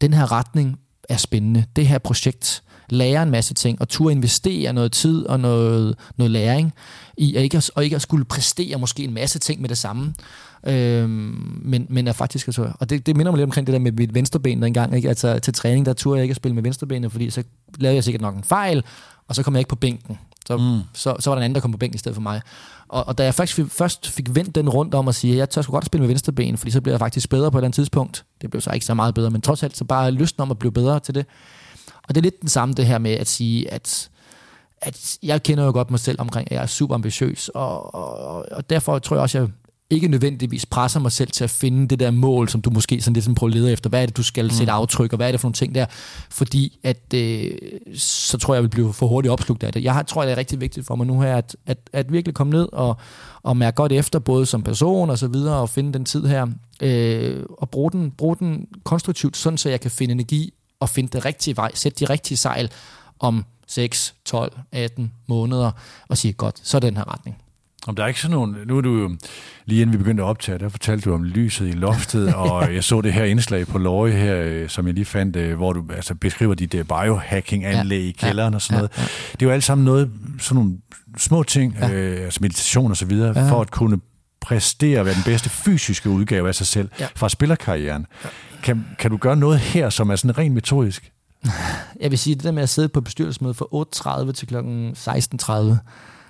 [0.00, 0.78] den her retning
[1.08, 1.64] er spændende.
[1.76, 6.30] Det her projekt lærer en masse ting, og turde investere noget tid og noget, noget
[6.30, 6.72] læring
[7.16, 9.78] i, og ikke, at, og ikke at skulle præstere måske en masse ting med det
[9.78, 10.14] samme,
[10.66, 13.78] øhm, men, men er faktisk, altså, og det, det minder mig lidt omkring det der
[13.78, 15.08] med mit venstreben der engang, ikke?
[15.08, 17.42] Altså, til træning, der turde jeg ikke at spille med venstrebenet, fordi så
[17.78, 18.84] lavede jeg sikkert nok en fejl,
[19.28, 20.18] og så kom jeg ikke på bænken.
[20.46, 20.80] Så, mm.
[20.92, 22.40] så, så var der en anden, der kom på bænken i stedet for mig.
[22.94, 25.50] Og, og da jeg faktisk først fik vendt den rundt om at sige, at jeg
[25.50, 27.58] tør sgu godt at spille med venstre ben, fordi så bliver jeg faktisk bedre på
[27.58, 28.24] et eller andet tidspunkt.
[28.42, 30.58] Det blev så ikke så meget bedre, men trods alt så bare lysten om at
[30.58, 31.26] blive bedre til det.
[32.08, 34.10] Og det er lidt den samme det her med at sige, at,
[34.80, 38.46] at jeg kender jo godt mig selv omkring, at jeg er super ambitiøs, og, og,
[38.50, 39.50] og derfor tror jeg også, at jeg
[39.90, 43.14] ikke nødvendigvis presser mig selv til at finde det der mål, som du måske sådan
[43.14, 43.90] lidt sådan prøver at lede efter.
[43.90, 44.50] Hvad er det, du skal mm.
[44.50, 45.86] sætte aftryk, og hvad er det for nogle ting der?
[46.30, 47.50] Fordi at, øh,
[47.96, 49.84] så tror jeg, jeg vil blive for hurtigt opslugt af det.
[49.84, 52.50] Jeg tror, det er rigtig vigtigt for mig nu her, at, at, at virkelig komme
[52.50, 52.96] ned og,
[53.42, 56.46] og mærke godt efter, både som person og så videre, og finde den tid her,
[56.82, 61.08] øh, og bruge den, bruge den konstruktivt, sådan så jeg kan finde energi og finde
[61.08, 62.70] det rigtige vej, sætte de rigtige sejl
[63.18, 65.70] om 6, 12, 18 måneder,
[66.08, 67.36] og sige, godt, så er den her retning.
[67.86, 69.16] Om der er ikke sådan nogen, nu er du jo,
[69.66, 72.84] lige inden vi begyndte at optage, der fortalte du om lyset i loftet, og jeg
[72.84, 75.84] så det her indslag på Løje her, øh, som jeg lige fandt, øh, hvor du
[75.96, 78.90] altså, beskriver dit øh, biohacking-anlæg ja, i kælderen ja, og sådan noget.
[78.96, 79.08] Ja, ja.
[79.32, 80.78] Det er jo alt sammen noget, sådan nogle
[81.18, 81.92] små ting, ja.
[81.92, 83.50] øh, altså meditation og så videre, ja.
[83.50, 84.00] for at kunne
[84.40, 87.06] præstere at være den bedste fysiske udgave af sig selv ja.
[87.16, 88.06] fra spillerkarrieren.
[88.24, 88.28] Ja.
[88.62, 91.12] Kan, kan du gøre noget her, som er sådan rent metodisk?
[92.00, 94.56] Jeg vil sige, det der med at sidde på bestyrelsesmødet fra 8.30 til kl.
[94.56, 95.76] 16.30,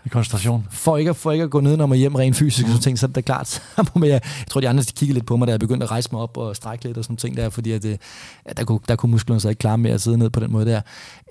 [0.05, 0.67] i koncentration.
[0.71, 2.73] For ikke, for ikke at gå ned, når man hjem rent fysisk, mm.
[2.73, 3.63] så tænkte så er det klart.
[3.95, 6.09] jeg, jeg tror, de andre de kiggede lidt på mig, da jeg begyndte at rejse
[6.13, 8.01] mig op og strække lidt og sådan ting der, fordi at det,
[8.45, 10.53] at der, kunne, der kunne musklerne så ikke klare med at sidde ned på den
[10.53, 10.81] måde der.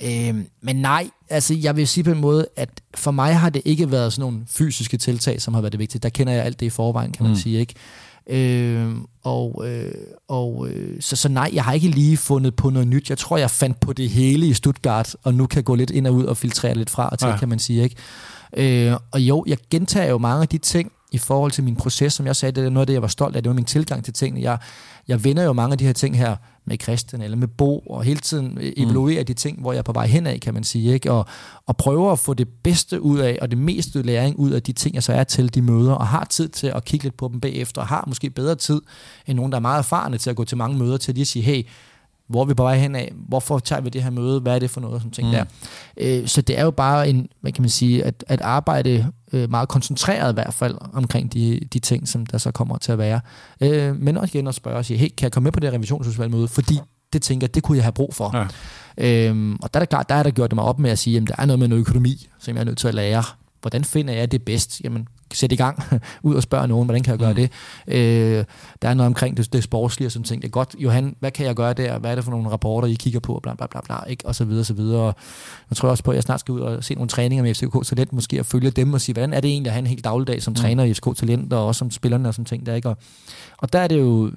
[0.03, 3.61] Øhm, men nej, altså jeg vil sige på en måde, at for mig har det
[3.65, 5.99] ikke været sådan nogle fysiske tiltag, som har været det vigtige.
[5.99, 7.37] Der kender jeg alt det i forvejen, kan man mm.
[7.37, 7.73] sige, ikke?
[8.27, 9.91] Øh, og øh,
[10.27, 13.09] og øh, så, så nej, jeg har ikke lige fundet på noget nyt.
[13.09, 16.07] Jeg tror, jeg fandt på det hele i Stuttgart, og nu kan gå lidt ind
[16.07, 17.37] og ud og filtrere lidt fra og til, ja.
[17.37, 17.83] kan man sige.
[17.83, 17.95] Ikke?
[18.57, 22.13] Øh, og jo, jeg gentager jo mange af de ting i forhold til min proces,
[22.13, 23.65] som jeg sagde, det er noget af det, jeg var stolt af, det var min
[23.65, 24.41] tilgang til tingene.
[24.41, 24.57] Jeg,
[25.07, 26.35] jeg vender jo mange af de her ting her
[26.65, 28.61] med Christian eller med Bo, og hele tiden mm.
[28.77, 29.25] evaluerer mm.
[29.25, 31.11] de ting, hvor jeg er på vej henad, kan man sige, ikke?
[31.11, 31.25] Og,
[31.65, 34.73] og prøver at få det bedste ud af, og det meste læring ud af de
[34.73, 37.29] ting, jeg så er til de møder, og har tid til at kigge lidt på
[37.31, 38.81] dem bagefter, og har måske bedre tid
[39.27, 41.25] end nogen, der er meget erfarne til at gå til mange møder, til at lige
[41.25, 41.63] sige, hey,
[42.33, 43.13] hvor er vi på vej hen af?
[43.27, 44.39] Hvorfor tager vi det her møde?
[44.39, 45.01] Hvad er det for noget?
[45.01, 45.33] Sådan ting mm.
[45.33, 45.45] der.
[45.97, 49.49] Øh, så det er jo bare en, hvad kan man sige, at, at arbejde øh,
[49.49, 52.97] meget koncentreret i hvert fald omkring de, de ting, som der så kommer til at
[52.97, 53.21] være.
[53.61, 55.73] Øh, men også igen at spørge og sige, hey, kan jeg komme med på det
[55.73, 56.47] revisionsudvalgmøde?
[56.47, 56.79] Fordi
[57.13, 58.47] det tænker jeg, det kunne jeg have brug for.
[58.97, 59.29] Ja.
[59.29, 60.99] Øhm, og der er det klart, der er der gjort det mig op med at
[60.99, 63.23] sige, at der er noget med noget økonomi, som jeg er nødt til at lære.
[63.61, 64.81] Hvordan finder jeg det bedst?
[64.83, 65.83] Jamen, sætte i gang,
[66.23, 67.35] ud og spørge nogen, hvordan kan jeg gøre mm.
[67.35, 67.51] det?
[67.87, 68.45] Øh,
[68.81, 70.41] der er noget omkring det, det sportslige og sådan ting.
[70.41, 71.99] Det er godt, Johan, hvad kan jeg gøre der?
[71.99, 73.39] Hvad er det for nogle rapporter, I kigger på?
[73.43, 74.25] Bla, bla, bla, bla, ikke?
[74.25, 75.01] Og så videre, så videre.
[75.01, 75.15] Og
[75.69, 77.85] jeg tror også på, at jeg snart skal ud og se nogle træninger med FCK
[77.85, 80.03] Talent, måske at følge dem og sige, hvordan er det egentlig at have en helt
[80.03, 80.55] dagligdag som mm.
[80.55, 82.89] træner i FCK Talent, og også som spillerne og sådan ting der, ikke?
[82.89, 82.97] Og,
[83.57, 84.31] og der er det jo,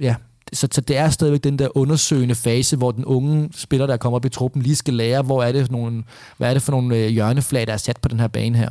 [0.00, 0.14] ja,
[0.52, 4.16] så, så det er stadigvæk den der undersøgende fase, hvor den unge spiller, der kommer
[4.16, 6.02] op i truppen, lige skal lære, hvor er det for nogle,
[6.36, 8.68] hvad er det for nogle øh, hjørneflag, der er sat på den her bane her.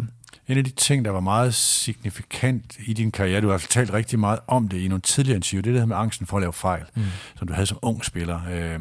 [0.48, 4.20] En af de ting, der var meget signifikant i din karriere, du har talt rigtig
[4.20, 6.84] meget om det i nogle tidligere interview, det der med angsten for at lave fejl,
[6.96, 7.04] mm.
[7.38, 8.42] som du havde som ung spiller.
[8.52, 8.80] Øh,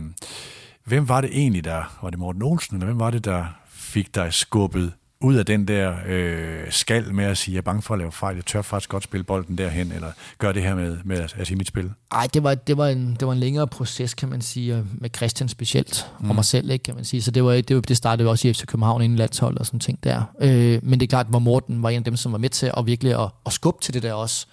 [0.85, 1.99] Hvem var det egentlig, der...
[2.03, 4.93] Var det Morten Olsen, eller hvem var det, der fik dig skubbet
[5.23, 8.13] ud af den der øh, skal med at sige, jeg er bange for at lave
[8.13, 10.09] fejl, jeg tør faktisk godt spille bolden derhen, eller
[10.39, 11.91] gøre det her med, med at, at sige mit spil?
[12.13, 15.11] Ej, det var, det, var en, det var en længere proces, kan man sige, med
[15.17, 16.29] Christian specielt, mm.
[16.29, 17.23] og mig selv, ikke, kan man sige.
[17.23, 20.05] Så det, var, det, det startede også i FC København inden landshold og sådan ting
[20.05, 20.23] der.
[20.41, 22.71] Øh, men det er klart, at Morten var en af dem, som var med til
[22.77, 24.47] at virkelig at, at skubbe til det der også,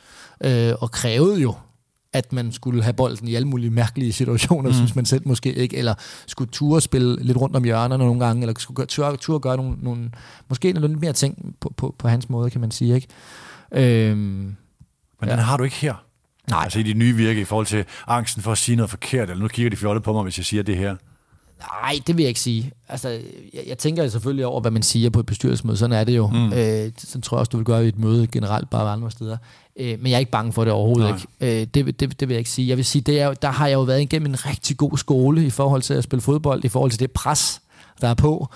[0.44, 1.56] øh, og krævede jo
[2.14, 4.76] at man skulle have bolden i alle mulige mærkelige situationer, mm.
[4.76, 5.94] synes man selv måske ikke, eller
[6.28, 9.78] skulle ture spille lidt rundt om hjørnerne nogle gange, eller skulle ture, ture gøre nogle,
[9.82, 10.12] nogle
[10.50, 12.96] måske lidt mere ting på, på, på hans måde, kan man sige.
[12.96, 13.08] Ikke?
[13.72, 14.56] Øhm, Men
[15.24, 15.32] ja.
[15.32, 15.94] den har du ikke her.
[16.50, 16.64] Nej.
[16.64, 19.42] Altså i dit nye virke i forhold til angsten for at sige noget forkert, eller
[19.42, 20.96] nu kigger de fjollet på mig, hvis jeg siger det her.
[21.60, 22.72] Nej, det vil jeg ikke sige.
[22.90, 23.10] Altså,
[23.54, 25.78] jeg, jeg tænker selvfølgelig over, hvad man siger på et bestyrelsesmøde.
[25.78, 26.28] Sådan er det jo.
[26.28, 26.54] Mm.
[26.54, 29.38] Øh, sådan tror jeg også, du vil gøre i et møde generelt, bare andre steder.
[29.80, 31.50] Øh, men jeg er ikke bange for det overhovedet Nej.
[31.52, 31.62] ikke.
[31.62, 32.68] Øh, det, det, det vil jeg ikke sige.
[32.68, 35.46] Jeg vil sige, det er, der har jeg jo været igennem en rigtig god skole
[35.46, 37.62] i forhold til at spille fodbold, i forhold til det pres,
[38.02, 38.48] der er på,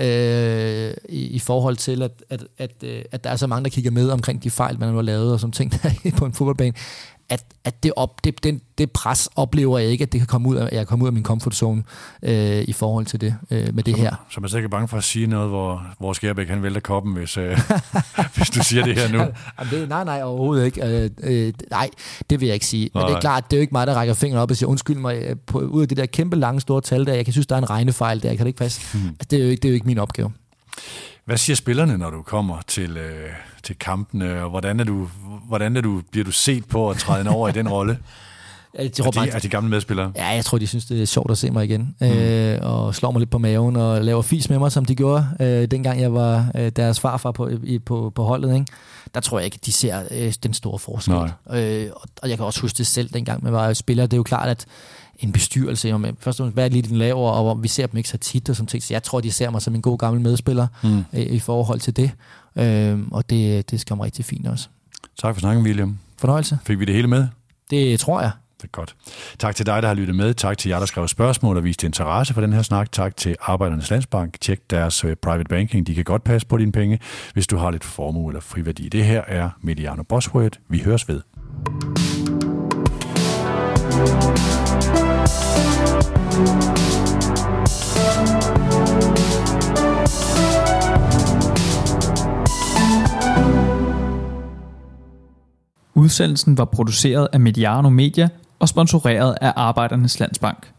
[0.00, 3.70] øh, i, i forhold til, at, at, at, øh, at der er så mange, der
[3.70, 6.74] kigger med omkring de fejl, man har lavet og sådan ting der på en fodboldbane
[7.32, 10.48] at, at det, op, det, det, det pres oplever jeg ikke, at det kan komme
[10.48, 11.82] ud af, jeg kommer ud af min comfort zone
[12.22, 14.26] øh, i forhold til det øh, med det så, her.
[14.30, 17.12] Så man er ikke bange for at sige noget, hvor, hvor Skærbæk han vælter koppen,
[17.12, 17.58] hvis, øh,
[18.36, 19.18] hvis du siger det her nu?
[19.70, 20.86] det, nej, nej, overhovedet ikke.
[20.86, 21.90] Øh, øh, nej,
[22.30, 22.90] det vil jeg ikke sige.
[22.94, 23.08] Men nej.
[23.08, 24.96] det er klart, det er jo ikke mig, der rækker fingeren op og siger, undskyld
[24.96, 27.46] mig, øh, på, ud af det der kæmpe lange store tal der, jeg kan synes,
[27.46, 28.80] der er en regnefejl der, kan det ikke passe?
[28.98, 29.08] Hmm.
[29.08, 30.32] Altså, det, er jo ikke, det er jo ikke min opgave.
[31.24, 33.28] Hvad siger spillerne, når du kommer til, øh,
[33.62, 35.08] til kampene, og hvordan, er du,
[35.48, 37.98] hvordan er du, bliver du set på at træde over i den rolle?
[38.78, 40.12] Jeg tror, er, de, er de gamle medspillere?
[40.16, 41.96] Ja, jeg tror, de synes, det er sjovt at se mig igen.
[42.00, 42.06] Mm.
[42.06, 45.26] Øh, og slår mig lidt på maven og laver fis med mig, som de gjorde,
[45.40, 48.54] øh, dengang jeg var øh, deres farfar på, i, på, på holdet.
[48.54, 48.66] Ikke?
[49.14, 51.14] Der tror jeg ikke, de ser øh, den store forskel.
[51.52, 51.90] Øh,
[52.22, 54.06] og jeg kan også huske det selv, dengang man var spiller.
[54.06, 54.66] Det er jo klart, at
[55.26, 57.96] en bestyrelse, om først og fremmest, hvad er lige den laver, og vi ser dem
[57.96, 58.82] ikke så tit og sådan ting.
[58.82, 61.04] Så jeg tror, de ser mig som en god gammel medspiller mm.
[61.12, 62.10] i, i forhold til det.
[62.56, 64.68] Øh, og det, det skal rigtig fint også.
[65.18, 65.98] Tak for snakken, William.
[66.18, 66.58] Fornøjelse.
[66.64, 67.26] Fik vi det hele med?
[67.70, 68.30] Det tror jeg.
[68.56, 68.94] Det er godt.
[69.38, 70.34] Tak til dig, der har lyttet med.
[70.34, 72.92] Tak til jer, der skrev spørgsmål og viste interesse for den her snak.
[72.92, 74.40] Tak til Arbejdernes Landsbank.
[74.40, 75.86] Tjek deres uh, private banking.
[75.86, 76.98] De kan godt passe på dine penge,
[77.34, 78.88] hvis du har lidt formue eller friværdi.
[78.88, 80.58] Det her er Mediano Bosworth.
[80.68, 81.20] Vi høres ved.
[95.94, 98.28] Udsendelsen var produceret af Mediano Media
[98.58, 100.72] og sponsoreret af Arbejdernes Landsbank.